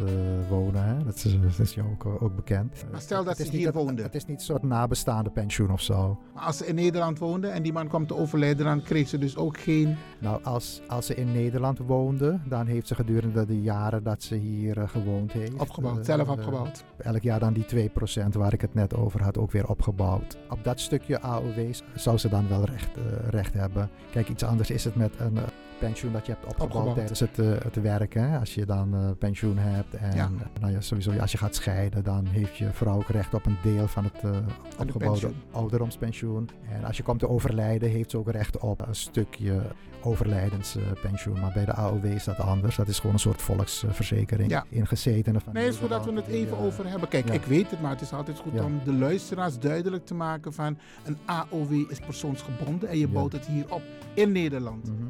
[0.48, 0.84] wonen.
[0.84, 1.04] Hè?
[1.04, 2.84] Dat is, dat is jou ook, ook bekend.
[2.90, 4.04] Maar stel dat het ze hier woonden.
[4.04, 6.18] Het is niet een soort nabestaande pensioen of zo.
[6.34, 9.18] Maar als ze in Nederland woonde en die man kwam te overlijden, dan kreeg ze
[9.18, 9.96] dus ook geen.
[10.18, 14.34] Nou, als, als ze in Nederland woonde, dan heeft ze gedurende de jaren dat ze
[14.34, 15.54] hier gewoond heeft...
[15.54, 16.84] Opgebouwd, zelf opgebouwd.
[16.98, 20.36] elk jaar dan die 2% waar ik het net over had ook weer opgebouwd.
[20.50, 23.90] Op dat stukje AOW's zou ze dan wel recht, eh, recht hebben.
[24.10, 25.42] Kijk, iets anders is het met een eh,
[25.78, 26.94] pensioen dat je hebt opgebouwd, Opgebouwd.
[26.96, 28.14] tijdens het, eh, het werk.
[28.14, 28.38] Hè?
[28.38, 30.30] Als je dan eh, pensioen hebt en Ja.
[30.60, 33.56] nou ja, sowieso als je gaat scheiden, dan heeft je vrouw ook recht op een
[33.62, 34.30] deel van het eh,
[34.78, 35.34] opgebouwde pensioen.
[35.50, 36.48] ouderdomspensioen.
[36.72, 39.60] En als je komt te overlijden, heeft ze ook recht op een stukje
[40.02, 41.40] overlijdenspensioen.
[41.40, 42.76] Maar bij de AOW is dat anders.
[42.76, 44.50] Dat is gewoon een soort volksverzekering.
[44.50, 44.64] Ja.
[44.70, 47.08] Van Nee, het is goed dat we het even over hebben.
[47.08, 47.32] Kijk, ja.
[47.34, 50.78] ik weet het, maar het is altijd goed om de luisteraars duidelijk te maken van
[51.04, 53.82] een AOW is persoonsgebonden en je bouwt het hier op
[54.14, 54.86] in Nederland.
[54.90, 55.06] mhm.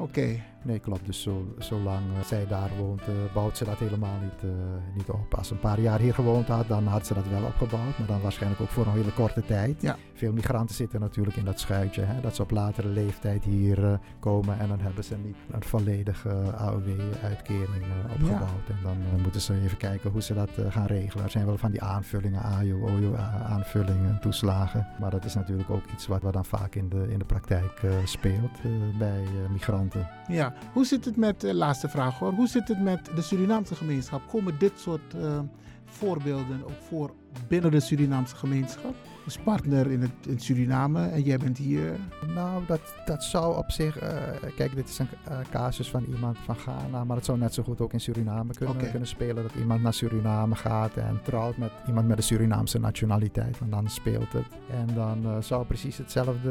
[0.00, 1.06] Oké, Nee, klopt.
[1.06, 4.50] Dus zo, zolang eh, zij daar woont, eh, bouwt ze dat helemaal niet, eh,
[4.94, 5.34] niet op.
[5.34, 7.98] Als ze een paar jaar hier gewoond had, dan had ze dat wel opgebouwd.
[7.98, 9.82] Maar dan waarschijnlijk ook voor een hele korte tijd.
[9.82, 9.96] Ja.
[10.14, 12.02] Veel migranten zitten natuurlijk in dat schuitje.
[12.02, 14.58] Hè, dat ze op latere leeftijd hier komen.
[14.58, 18.68] En dan hebben ze niet een volledige AOW-uitkering opgebouwd.
[18.68, 21.24] En dan moeten ze even kijken hoe ze dat gaan regelen.
[21.24, 24.86] Er zijn wel van die aanvullingen, AJO, OJO, aanvullingen, toeslagen.
[25.00, 27.82] Maar dat is natuurlijk ook iets wat, wat dan vaak in de, in de praktijk
[28.04, 28.58] speelt
[28.98, 30.08] bij migranten.
[30.28, 30.49] ja.
[30.72, 34.28] Hoe zit het met, eh, laatste vraag hoor, hoe zit het met de Surinaamse gemeenschap?
[34.28, 35.38] Komen dit soort eh,
[35.84, 37.10] voorbeelden ook voor
[37.48, 38.94] binnen de Surinaamse gemeenschap?
[39.38, 41.92] Partner in, het, in Suriname en jij bent hier.
[42.34, 43.98] Nou, dat, dat zou op zich.
[43.98, 47.54] eh, kijk, dit is een eh, casus van iemand van Ghana, maar het zou net
[47.54, 49.42] zo goed ook in Suriname kunnen, kunnen spelen.
[49.42, 53.58] Dat iemand naar Suriname gaat en trouwt met iemand met de Surinaamse nationaliteit.
[53.58, 54.46] Want dan speelt het.
[54.70, 56.50] En dan eh, zou precies hetzelfde,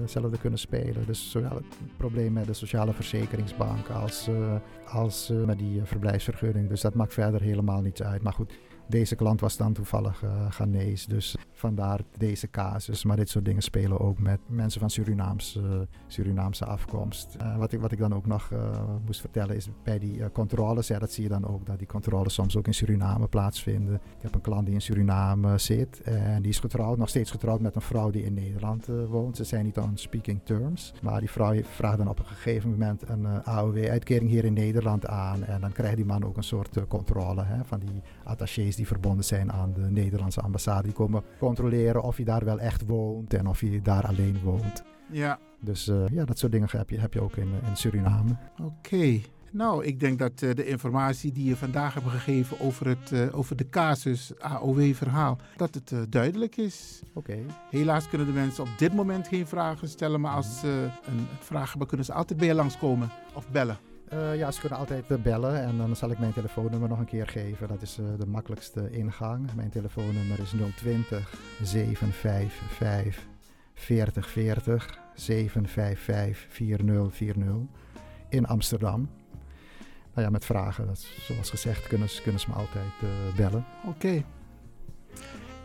[0.00, 1.06] hetzelfde kunnen spelen.
[1.06, 4.28] Dus zowel het probleem met de sociale verzekeringsbank als,
[4.86, 6.68] als met die verblijfsvergunning.
[6.68, 8.22] Dus dat maakt verder helemaal niets uit.
[8.22, 8.52] Maar goed.
[8.88, 13.04] Deze klant was dan toevallig eh Ghanese, dus vandaar deze casus.
[13.04, 17.34] Maar dit soort dingen spelen ook met mensen van Surinaamse, Surinaamse afkomst.
[17.38, 18.58] Eh, wat, ik, wat ik dan ook nog eh,
[19.04, 22.34] moest vertellen is bij die controles, ja, dat zie je dan ook, dat die controles
[22.34, 23.94] soms ook in Suriname plaatsvinden.
[23.94, 27.60] Ik heb een klant die in Suriname zit en die is getrouwd, nog steeds getrouwd
[27.60, 29.36] met een vrouw die in Nederland woont.
[29.36, 33.08] Ze zijn niet on speaking terms, maar die vrouw vraagt dan op een gegeven moment
[33.08, 35.44] een AOW-uitkering hier in Nederland aan.
[35.44, 39.24] En dan krijgt die man ook een soort controle hè, van die attachés die verbonden
[39.24, 40.82] zijn aan de Nederlandse ambassade.
[40.82, 44.82] Die komen controleren of je daar wel echt woont en of je daar alleen woont.
[45.10, 48.36] Ja, Dus eh, ja, dat soort dingen heb je, heb je ook in, in Suriname.
[48.62, 49.20] Oké.
[49.50, 53.38] Nou, ik denk dat eh, de informatie die je vandaag hebt gegeven over, het, eh,
[53.38, 57.02] over de casus AOW-verhaal, dat het duidelijk is.
[57.14, 57.38] Oké.
[57.70, 61.68] Helaas kunnen de mensen op dit moment geen vragen stellen, maar als ze een vraag
[61.68, 63.78] hebben, kunnen ze altijd bij je langskomen of bellen.
[64.08, 67.04] Eh, ja, ze kunnen altijd eh, bellen en dan zal ik mijn telefoonnummer nog een
[67.04, 67.68] keer geven.
[67.68, 69.54] Dat is eh, de makkelijkste ingang.
[69.54, 73.26] Mijn telefoonnummer is 020 755
[73.74, 77.44] 4040 755 4040
[78.28, 79.08] in Amsterdam.
[80.14, 82.92] Nou ja, met vragen, zoals gezegd, kunnen ze, kunnen ze me altijd
[83.36, 83.64] bellen.
[83.84, 84.24] Oké.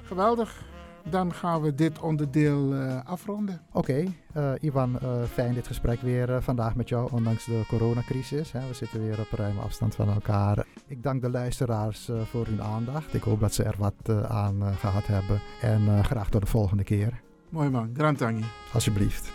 [0.03, 0.70] Geweldig.
[1.09, 3.61] Dan gaan we dit onderdeel eh, afronden.
[3.71, 8.51] Oké, eh, Ivan, eh, fijn dit gesprek weer vandaag met jou, ondanks de coronacrisis.
[8.51, 8.67] Hè.
[8.67, 10.65] We zitten weer op ruime afstand van elkaar.
[10.87, 13.13] Ik dank de luisteraars eh, voor hun aandacht.
[13.13, 15.41] Ik hoop dat ze er wat aan eh, gehad hebben.
[15.61, 17.91] En eh, graag tot de volgende keer, Mooi man.
[17.97, 18.43] Grantangi.
[18.73, 19.31] alsjeblieft.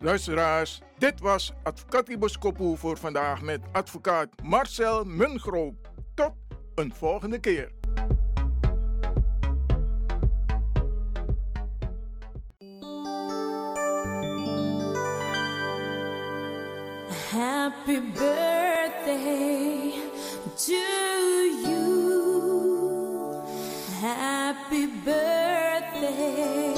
[0.00, 5.92] Luisteraars, dit was Advocatibus Kopu voor vandaag met advocaat Marcel Mungroop.
[6.74, 7.70] Een volgende keer.
[17.30, 19.92] Happy birthday
[20.56, 20.72] to
[21.66, 21.84] you.
[24.00, 26.74] Happy birthday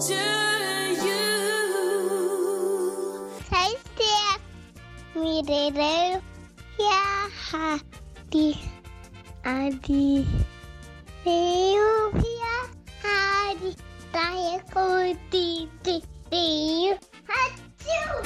[0.00, 0.22] to
[1.04, 1.24] you.
[3.48, 4.40] Zij sterk.
[5.14, 6.20] Mirere.
[6.76, 8.73] Ja, hadi.
[9.44, 10.24] Adi.
[11.24, 12.56] Deo, ja,
[13.04, 13.76] hadi.
[14.10, 14.60] Taya
[16.30, 16.96] deo.
[17.28, 18.24] Hatsjoe.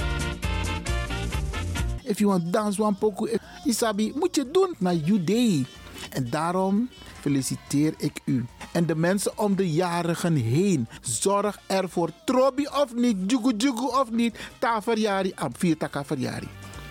[2.04, 5.66] If you want dance one pokoe, eh, Isabi, moet je doen naar Judei.
[6.10, 6.88] En daarom
[7.20, 8.46] feliciteer ik u.
[8.72, 10.88] En de mensen om de jarigen heen.
[11.00, 14.38] Zorg ervoor, trobi of niet, jugu jugu of niet.
[14.58, 16.48] Ta verjari, am vier taka verjari.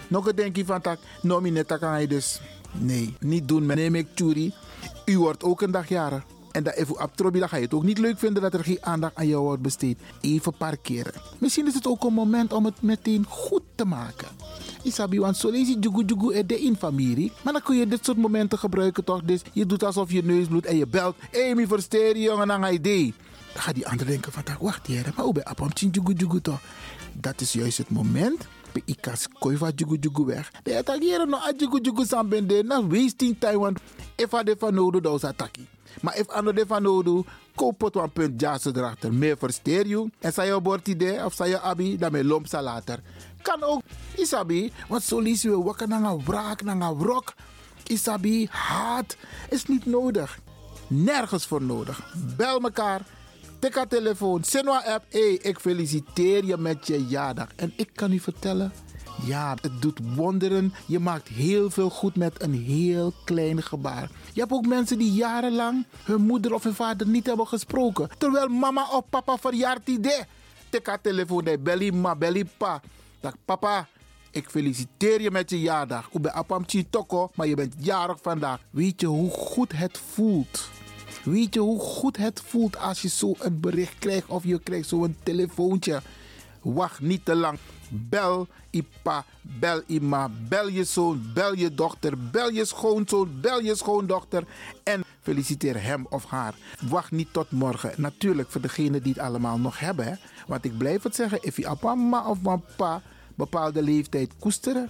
[0.08, 2.42] Nog een denkje van tak, nomi net taka hij dus.
[2.72, 4.54] Nee, niet doen, neem ik churi.
[5.06, 6.24] U wordt ook een dag jarig.
[6.52, 8.78] En dat even abtrobi, dan ga je het ook niet leuk vinden dat er geen
[8.82, 10.00] aandacht aan jou wordt besteed.
[10.22, 11.14] Even parkeren.
[11.38, 14.28] Misschien is het ook een moment om het meteen goed te maken.
[14.84, 17.32] Isabi, want zo lees je jugu de in familie.
[17.44, 19.22] Maar dan kun je dit soort momenten gebruiken toch?
[19.24, 21.16] Dus je doet alsof je neus bloedt en je belt.
[21.56, 23.14] Mi versteer je jongen, je idee.
[23.54, 26.42] Dan gaat die ander denken van, wacht hier, maar hoe ben apam chin jugu jugu
[26.42, 26.60] toch?
[27.14, 28.48] Dat is juist het moment.
[28.78, 30.52] Bij ikas koiva jugu jugu weg.
[30.64, 32.64] De attackeren no a jugu jugu sambende.
[32.64, 33.80] Na wasting time, want
[34.16, 35.68] if a de van nodig, dan is attackie.
[36.02, 37.26] Maar if ander de van nodig,
[37.56, 39.14] koop het een punt jassen erachter.
[39.14, 40.10] Meer versteer je.
[40.20, 43.00] En bord idee of zei je abi, me lomp sa later.
[43.42, 43.82] Kan ook,
[44.16, 47.34] isabi, want zo lees je wakker naar een wraak, naar een wrok.
[47.84, 49.18] Isabi, haat
[49.50, 50.40] is niet nodig.
[50.88, 52.14] Nergens voor nodig.
[52.36, 53.02] Bel mekaar.
[53.60, 54.44] Tik haar telefoon.
[54.44, 55.06] Sinwa app.
[55.10, 57.48] Hey, ik feliciteer je met je jaardag.
[57.56, 58.72] En ik kan u vertellen.
[59.26, 60.74] Ja, het doet wonderen.
[60.86, 64.10] Je maakt heel veel goed met een heel klein gebaar.
[64.34, 68.10] Je hebt ook mensen die jarenlang hun moeder of hun vader niet hebben gesproken.
[68.18, 70.22] Terwijl mama of papa verjaart idee.
[70.70, 71.44] Tik haar telefoon.
[71.44, 72.82] Nee, belly ma, belly pa.
[73.20, 73.88] Dag papa.
[74.32, 76.10] Ik feliciteer je met je jaardag.
[76.12, 78.60] Ik ben apam toko, maar je bent jarig vandaag.
[78.70, 80.70] Weet je hoe goed het voelt?
[81.28, 84.88] Weet je hoe goed het voelt als je zo een bericht krijgt of je krijgt
[84.88, 86.02] zo'n telefoontje?
[86.62, 87.60] Wacht niet te lang.
[87.90, 93.76] Bel Ipa, bel Ima, bel je zoon, bel je dochter, bel je schoonzoon, bel je
[93.76, 94.44] schoondochter
[94.84, 96.56] en feliciteer hem of haar.
[96.90, 97.94] Wacht niet tot morgen.
[97.98, 100.06] Natuurlijk voor degenen die het allemaal nog hebben.
[100.06, 100.14] Hè?
[100.48, 103.02] Want ik blijf het zeggen, if je mama of papa
[103.36, 104.90] bepaalde leeftijd koesteren.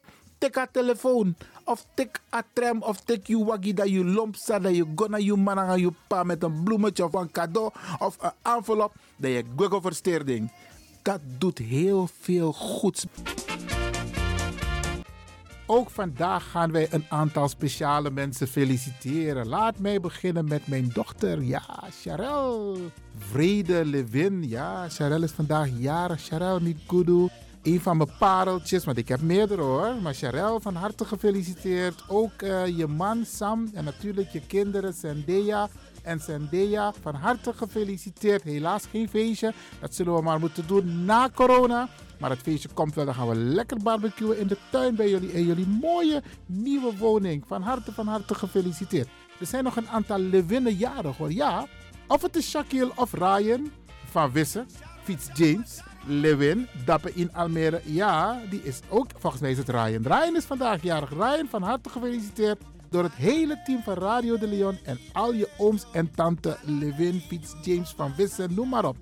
[0.41, 1.35] tik haar telefoon.
[1.63, 4.63] Of tik a tram of tik je waggie dat je lomp staat.
[4.63, 8.17] Dat je gonna je man aan je pa met een bloemetje of een cadeau of
[8.21, 8.93] een envelop.
[9.17, 10.51] Dat je google versteerding.
[11.01, 13.05] Dat doet heel veel goeds.
[15.65, 19.47] Ook vandaag gaan wij een aantal speciale mensen feliciteren.
[19.47, 21.63] Laat mij beginnen met mijn dochter, ja,
[22.01, 22.77] Charel.
[23.17, 26.21] Vrede Levin, ja, Charel is vandaag jarig.
[26.21, 27.29] Charel niet kudu.
[27.63, 29.95] Een van mijn pareltjes, want ik heb meerdere hoor.
[30.01, 32.03] Maar Charel, van harte gefeliciteerd.
[32.07, 35.69] Ook uh, je man Sam en natuurlijk je kinderen Zendaya
[36.03, 36.93] en Zendaya.
[37.01, 38.43] Van harte gefeliciteerd.
[38.43, 39.53] Helaas geen feestje.
[39.79, 41.89] Dat zullen we maar moeten doen na corona.
[42.19, 43.05] Maar het feestje komt wel.
[43.05, 45.33] Dan gaan we lekker barbecuen in de tuin bij jullie.
[45.33, 47.43] In jullie mooie nieuwe woning.
[47.47, 49.07] Van harte, van harte gefeliciteerd.
[49.39, 51.31] Er zijn nog een aantal Lewinnen jarig hoor.
[51.31, 51.67] Ja,
[52.07, 53.71] of het is Shaquille of Ryan
[54.09, 54.67] van Wissen.
[55.03, 55.81] Fiets James.
[56.05, 57.81] Lewin, Dappen in Almere.
[57.85, 60.03] Ja, die is ook, volgens mij is het Ryan.
[60.03, 61.09] Ryan is vandaag jarig.
[61.09, 65.49] Ryan, van harte gefeliciteerd door het hele team van Radio de Leon en al je
[65.57, 68.97] ooms en tante Lewin, Fiets, James van Wissen, noem maar op.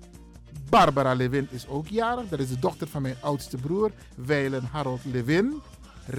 [0.68, 2.28] Barbara Lewin is ook jarig.
[2.28, 5.60] Dat is de dochter van mijn oudste broer, Weilen Harold Lewin.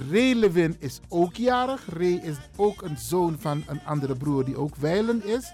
[0.09, 1.85] Ray Lewin is ook jarig.
[1.93, 5.51] Ray is ook een zoon van een andere broer die ook Weilen is.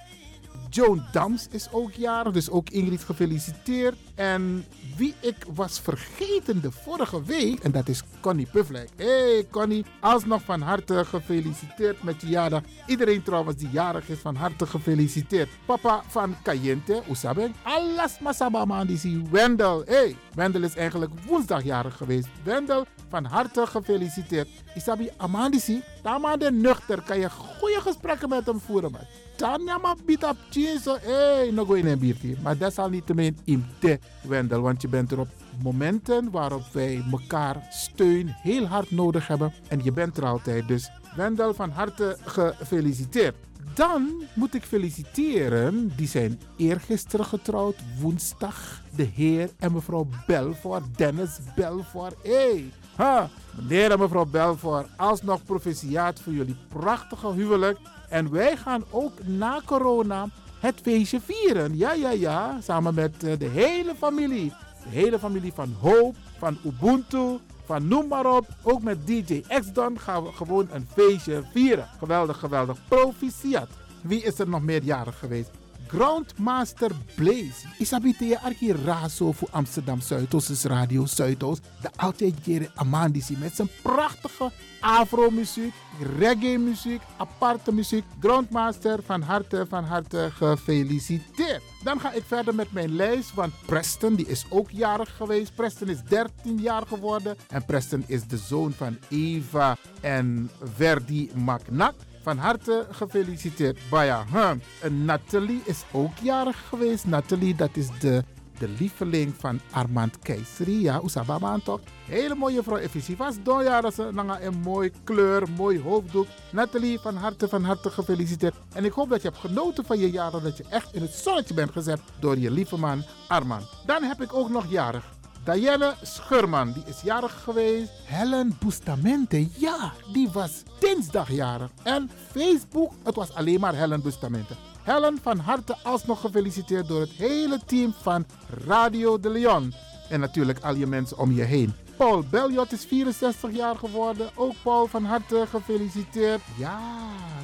[0.69, 3.95] Joan Dams is ook jarig, dus ook Ingrid gefeliciteerd.
[4.15, 4.65] En
[4.97, 8.89] wie ik was vergeten de vorige week, en dat is Connie Pufflijk.
[8.95, 12.61] Hey Connie, alsnog van harte gefeliciteerd met je jaardag.
[12.87, 15.49] Iedereen trouwens die jarig is, van harte gefeliciteerd.
[15.65, 17.55] Papa van Cayente, Oesaben.
[17.63, 19.83] Alles masaba man, die zie Wendel.
[19.85, 22.27] Hey, Wendel is eigenlijk woensdag jarig geweest.
[22.43, 24.49] Wendel, van harte gefeliciteerd.
[24.77, 29.01] Isabi Amandisi, Tamade nuchter, kan je goede gesprekken met hem voeren, man.
[29.35, 32.35] Tanya ma bit op chinso, hey, no go in een biertje.
[32.43, 32.55] Maar
[32.89, 33.09] niet
[33.43, 35.27] in te Wendel, want je bent er op
[35.61, 39.53] momenten waarop wij elkaar steun heel hard nodig hebben.
[39.67, 43.35] En je bent er altijd, dus Wendel van harte gefeliciteerd.
[43.73, 48.81] Dan moet ik feliciteren, die zijn eergisteren getrouwd, woensdag.
[48.95, 52.15] De heer en mevrouw Belfort, Dennis Belfort.
[52.23, 57.79] Hey, ha, meneer en mevrouw Belfort, alsnog proficiaat voor jullie prachtige huwelijk.
[58.09, 60.27] En wij gaan ook na corona
[60.59, 61.77] het feestje vieren.
[61.77, 62.57] Ja, ja, ja.
[62.61, 64.53] Samen met eh, de hele familie.
[64.83, 68.47] De hele familie van Hoop, van Ubuntu, van noem maar op.
[68.63, 71.87] Ook met DJ X-Don gaan we gewoon een feestje vieren.
[71.97, 72.77] Geweldig, geweldig.
[72.87, 73.69] Proficiat.
[74.01, 75.49] Wie is er nog meerjarig geweest?
[75.87, 77.67] Groundmaster Blaze.
[77.77, 81.63] Isabite je arki razo voor Amsterdam Zuidoost is Radio Zuidoost.
[81.81, 85.73] De altijd jere Amandisi met zijn prachtige afro-muziek,
[86.19, 88.03] reggae-muziek, aparte muziek.
[88.19, 91.63] Groundmaster, van harte, van harte gefeliciteerd.
[91.83, 95.55] Dan ga ik verder met mijn lijst, want Preston die is ook jarig geweest.
[95.55, 101.95] Preston is 13 jaar geworden en Preston is de zoon van Eva en Verdi McNack.
[102.27, 103.79] Van harte gefeliciteerd.
[103.89, 104.25] Baya.
[104.31, 104.51] Huh.
[104.81, 107.05] En Nathalie is ook jarig geweest.
[107.05, 108.23] Nathalie, dat is de,
[108.59, 110.81] de lieveling van Armand Keiseri.
[110.81, 111.79] Ja, Oesababa toch?
[112.05, 112.77] Hele mooie vrouw.
[112.77, 114.11] Efficie was ja, dat ze
[114.41, 116.27] een mooi kleur, mooi hoofddoek.
[116.51, 118.55] Nathalie, van harte, van harte gefeliciteerd.
[118.73, 120.43] En ik hoop dat je hebt genoten van je jaren.
[120.43, 123.65] Dat je echt in het zonnetje bent gezet door je lieve man Armand.
[123.85, 125.03] Dan heb ik ook nog jarig.
[125.47, 127.91] Diane Schurman, die is jarig geweest.
[128.05, 131.71] Helen Bustamente, ja, die was dinsdag jarig.
[131.83, 134.55] En Facebook, het was alleen maar Helen Bustamente.
[134.83, 138.25] Helen, van harte alsnog gefeliciteerd door het hele team van
[138.65, 139.73] Radio de Leon.
[140.09, 141.73] En natuurlijk al je mensen om je heen.
[141.97, 144.29] Paul Beljot is 64 jaar geworden.
[144.35, 146.41] Ook Paul van harte gefeliciteerd.
[146.57, 146.79] Ja,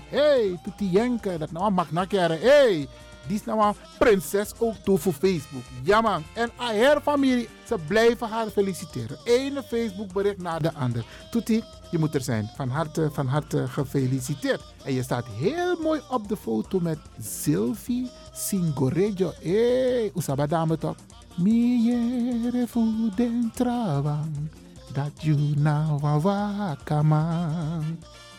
[0.08, 2.40] hey, Tuti Jenke, dat nou mag nakjaren.
[2.40, 2.88] Hey,
[3.28, 5.64] die is nou prinses ook toe voor Facebook.
[5.84, 6.24] Ja man.
[6.34, 9.18] En haar familie, ze blijven haar feliciteren.
[9.24, 11.06] Ene Facebook bericht na de ander.
[11.32, 12.50] Toetie, je moet er zijn.
[12.56, 14.62] Van harte, van harte gefeliciteerd.
[14.84, 19.34] En je staat heel mooi op de foto met Sylvie Singorejo.
[19.42, 20.96] Hé, hey, Usaba dame toch?
[21.36, 22.68] Miere
[23.16, 24.50] den travang.
[24.94, 27.98] Dat you na wawakaman.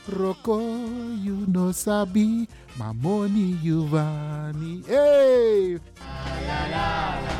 [0.08, 0.58] Roko
[1.24, 2.46] you no sabi,
[2.78, 4.84] mamoni you vani.
[4.86, 5.78] Hey!
[6.46, 7.34] La, la, la,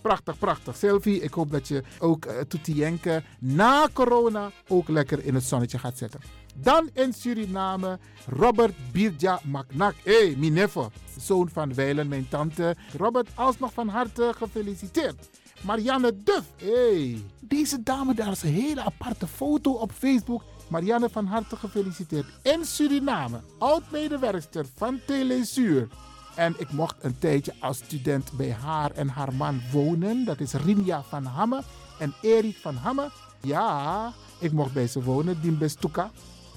[0.00, 0.76] Prachtig, prachtig.
[0.76, 5.98] Selfie, ik hoop dat je ook uh, na corona ook lekker in het zonnetje gaat
[5.98, 6.39] zetten.
[6.56, 9.94] Dan in Suriname Robert Birja Maknak.
[10.02, 12.76] Hé, hey, Mineffe, zoon van Weilen, mijn tante.
[12.96, 15.28] Robert, alsnog van harte gefeliciteerd.
[15.62, 17.22] Marianne Duff, hey.
[17.40, 20.42] Deze dame, daar is een hele aparte foto op Facebook.
[20.68, 22.26] Marianne van harte gefeliciteerd.
[22.42, 25.88] In Suriname, oud-medewerkster van Telesuur.
[26.34, 30.24] En ik mocht een tijdje als student bij haar en haar man wonen.
[30.24, 31.62] Dat is Rinja van Hamme
[31.98, 33.10] en Erik van Hamme.
[33.40, 36.10] Ja, ik mocht bij ze wonen, Dimbestuka.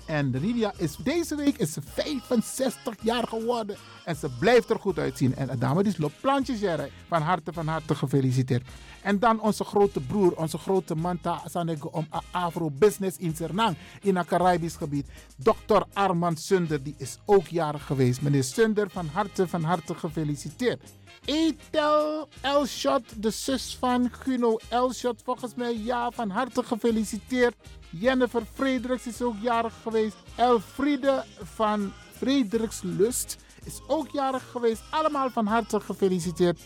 [0.06, 3.76] En Rinja is deze week is ze 65 jaar geworden.
[4.06, 5.36] En ze blijft er goed uitzien.
[5.36, 6.60] En de dame die loopt plantjes.
[7.08, 8.68] Van harte, van harte gefeliciteerd.
[9.02, 13.78] En dan onze grote broer, onze grote manta Sanego om Afro Business in Sernang.
[14.02, 15.08] In het Caribisch gebied.
[15.38, 15.82] Dr.
[15.94, 18.22] Armand Sunder, die is ook jarig geweest.
[18.22, 20.82] Meneer Sunder, van harte, van harte gefeliciteerd.
[21.26, 27.56] Etel Elshot, de zus van Guno Elshot, volgens mij ja, van harte gefeliciteerd.
[27.90, 30.16] Jennifer Frederiks is ook jarig geweest.
[30.36, 34.82] Elfriede van Frederikslust is ook jarig geweest.
[34.90, 36.60] Allemaal van harte gefeliciteerd.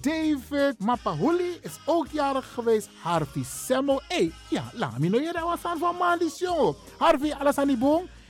[0.00, 2.88] David Mapahuli is ook jarig geweest.
[3.02, 4.02] Harvey Semmel.
[4.08, 6.74] Hey, ja, laat me nou je was van Mandis, jongen.
[6.98, 7.78] Harvey Alassani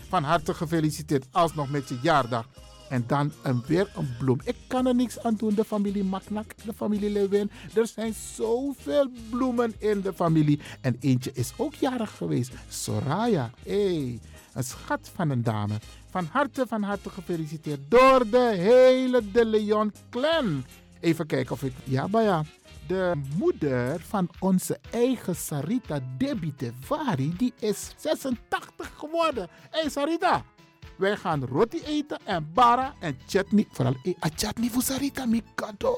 [0.08, 1.26] van harte gefeliciteerd.
[1.30, 2.46] Alsnog met je jaardag.
[2.92, 4.40] En dan een, weer een bloem.
[4.44, 5.54] Ik kan er niks aan doen.
[5.54, 7.50] De familie Maknak, de familie Lewin.
[7.74, 10.60] Er zijn zoveel bloemen in de familie.
[10.80, 12.52] En eentje is ook jarig geweest.
[12.68, 13.50] Soraya.
[13.62, 14.20] Hey,
[14.54, 15.74] een schat van een dame.
[16.10, 20.64] Van harte, van harte gefeliciteerd door de hele De Leon clan.
[21.00, 21.72] Even kijken of ik...
[21.84, 22.44] Ja, maar ja.
[22.86, 29.48] De moeder van onze eigen Sarita Debbie Tevari, die is 86 geworden.
[29.70, 30.44] Hé hey Sarita,
[30.96, 33.66] wij gaan roti eten en bara en chutney.
[33.70, 34.70] Vooral a chutney
[35.26, 35.96] mikado.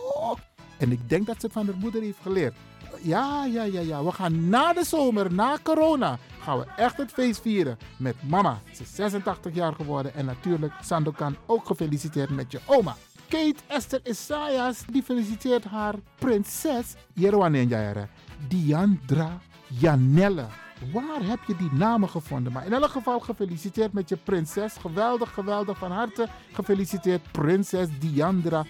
[0.78, 2.55] En ik denk dat ze van haar moeder heeft geleerd.
[3.03, 4.05] Ja, ja, ja, ja.
[4.05, 8.59] We gaan na de zomer, na corona, gaan we echt het feest vieren met mama.
[8.72, 12.97] Ze is 86 jaar geworden en natuurlijk Sandokan ook gefeliciteerd met je oma.
[13.28, 18.09] Kate Esther Isaias, die feliciteert haar prinses Jerwanenjayere,
[18.49, 20.64] Diandra Janelle.
[20.93, 22.53] Waar heb je die namen gevonden?
[22.53, 24.76] Maar in elk geval gefeliciteerd met je prinses.
[24.76, 25.78] Geweldig, geweldig.
[25.78, 28.64] Van harte gefeliciteerd prinses Diandra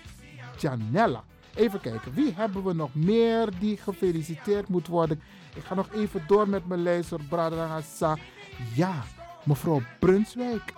[0.59, 1.25] Janella.
[1.55, 5.21] Even kijken, wie hebben we nog meer die gefeliciteerd moet worden?
[5.55, 7.29] Ik ga nog even door met mijn lijst.
[7.29, 8.17] Bradangasa.
[8.75, 9.03] Ja,
[9.43, 10.73] mevrouw Brunswijk.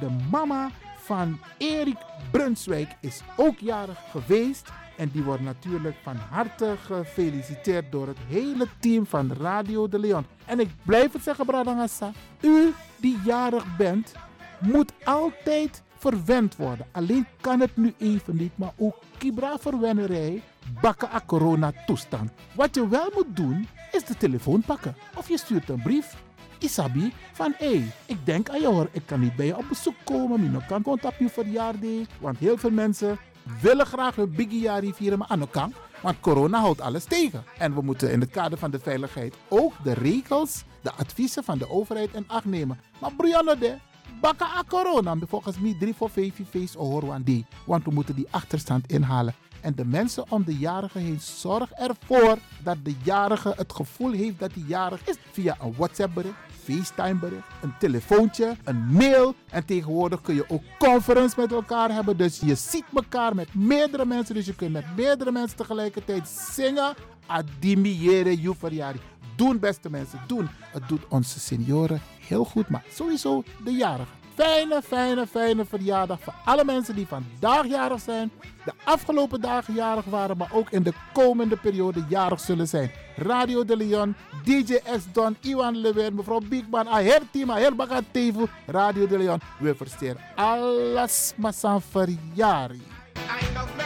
[0.00, 1.98] De mama van Erik
[2.30, 4.70] Brunswijk is ook jarig geweest.
[5.02, 10.26] En die wordt natuurlijk van harte gefeliciteerd door het hele team van Radio de Leon.
[10.44, 12.12] En ik blijf het zeggen, Bradangasa.
[12.40, 14.12] U die jarig bent,
[14.60, 16.86] moet altijd verwend worden.
[16.92, 20.42] Alleen kan het nu even niet, maar ook Kibra verwennerij
[20.80, 22.30] bakken a corona toestand.
[22.54, 24.96] Wat je wel moet doen, is de telefoon pakken.
[25.16, 26.16] Of je stuurt een brief.
[26.58, 29.68] Isabi van hé, hey, ik denk aan je hoor, ik kan niet bij je op
[29.68, 30.54] bezoek komen.
[30.54, 32.06] Ik kan komt op je verjaardag.
[32.20, 33.18] Want heel veel mensen
[33.60, 35.74] willen graag hun biggie vieren, maar aan kan.
[36.02, 37.44] Want corona houdt alles tegen.
[37.58, 41.58] En we moeten in het kader van de veiligheid ook de regels, de adviezen van
[41.58, 42.80] de overheid in acht nemen.
[43.00, 43.76] Maar Brianna de,
[44.20, 45.16] bakken a corona.
[45.28, 47.46] Volgens mij drie voor vijf feest horen die.
[47.66, 49.34] Want we moeten die achterstand inhalen.
[49.60, 54.38] En de mensen om de jarige heen, zorg ervoor dat de jarige het gevoel heeft
[54.38, 55.16] dat hij jarig is.
[55.32, 56.34] Via een WhatsApp bericht,
[56.64, 59.34] FaceTime bericht, een telefoontje, een mail.
[59.50, 62.16] En tegenwoordig kun je ook conference met elkaar hebben.
[62.16, 64.34] Dus je ziet elkaar met meerdere mensen.
[64.34, 66.94] Dus je kunt met meerdere mensen tegelijkertijd zingen.
[67.26, 69.02] Adimiere je verjaardag.
[69.36, 70.48] Doen beste mensen, doen.
[70.72, 72.68] Het doet onze senioren heel goed.
[72.68, 78.30] Maar sowieso de jarigen fijne, fijne, fijne verjaardag voor alle mensen die vandaag jarig zijn,
[78.64, 82.90] de afgelopen dagen jarig waren, maar ook in de komende periode jarig zullen zijn.
[83.16, 84.14] Radio de Leon,
[84.44, 89.40] DJ S Don, Iwan Lewin, mevrouw Bigman, Aher Team, Aher Bagatevu, Radio de Leon.
[89.58, 93.81] We versteren alles maar zijn verjaardag.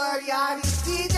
[0.00, 1.09] Ieri you verjaardag,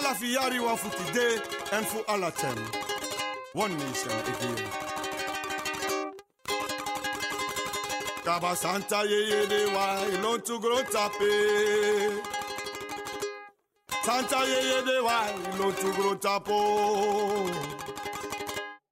[0.00, 1.26] Ala fiari wan futi de
[1.76, 2.56] en fu ala tem.
[3.52, 4.64] One nation again.
[8.24, 11.32] Kaba Santa ye ye de wa ilon tu gro tape.
[14.02, 15.18] Santa ye ye de wa
[15.52, 16.58] ilon tu gro tapo.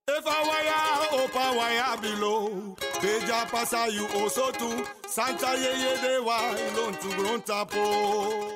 [0.08, 0.80] If wire
[1.22, 4.84] open wire below, Beja pasa you also too.
[5.06, 8.47] Santa ye ye de wa ilon tu gro tapo.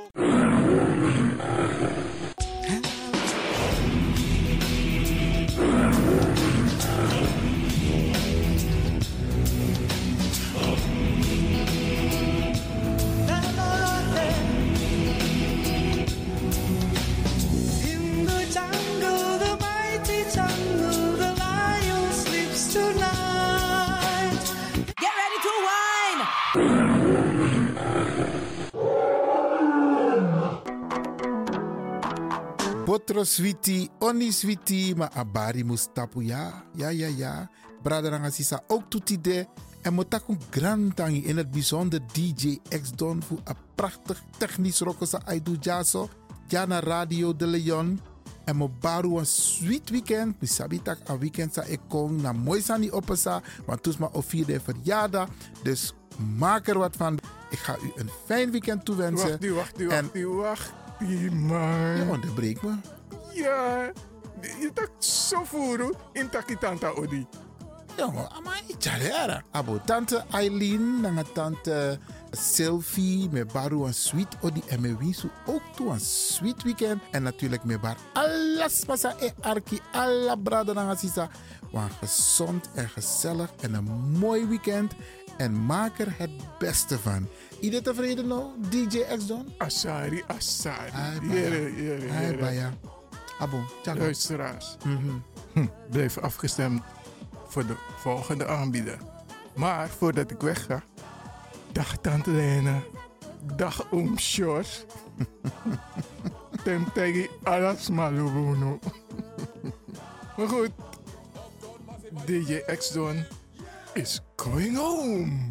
[33.22, 36.64] Potro switi, oni switi, ma abari mustapu ya.
[36.74, 37.48] Ja, ja, ja.
[37.82, 39.46] Braderanga sisa ook toetide.
[39.82, 45.56] En motaku grantangi in het bijzonder DJ X Don voor een prachtig technisch rokosa aidu
[45.60, 46.08] jaso.
[46.48, 48.00] Jana Radio de Leon.
[48.44, 50.40] En mo baru een sweet weekend.
[50.40, 53.42] Mi sabi tak een weekend sa ik kom na mooi sani opesa.
[53.66, 55.28] Want toes ma o vierde verjaardag.
[55.62, 55.94] Dus
[56.38, 57.18] maak er wat van.
[57.50, 59.30] Ik ga u een fijn weekend toewensen.
[59.30, 60.72] Wacht, wacht, die, En- wacht, die, wacht.
[60.98, 61.30] Die.
[61.46, 62.74] Ja, onderbreek me.
[63.34, 63.92] Ja,
[64.60, 67.26] je tak zo voeren in takitanta odi.
[67.96, 69.42] Jongen, ama italiara.
[69.50, 71.98] Abo tante Eileen, nanga tante
[72.30, 77.02] Sylvie, me baru een sweet odi en me winsu ook toe een sweet weekend.
[77.10, 81.28] En natuurlijk me bar alles masa e arki, alla brada nanga sisa.
[81.72, 84.92] Wan gezond en gezellig en een mooi weekend.
[85.36, 87.28] En maak er het beste van.
[87.60, 89.54] Iedereen tevreden nou, DJ X Don?
[89.58, 90.90] Asari, asari.
[90.90, 92.12] Hai, baya.
[92.12, 92.72] Hai, baya.
[93.42, 93.98] Abo, tjalo.
[94.00, 95.08] Luisteraars, Mhm.
[95.52, 96.82] hm, blijf afgestemd
[97.46, 98.98] voor de volgende aanbieder.
[99.54, 100.82] Maar voordat ik wegga,
[101.72, 102.82] dag Tante Lena,
[103.56, 104.84] dag Oom Sjors.
[106.64, 108.78] Temtegi alas malubuno.
[110.36, 110.70] maar goed,
[112.24, 113.24] DJ X-Don
[113.92, 115.50] is going home.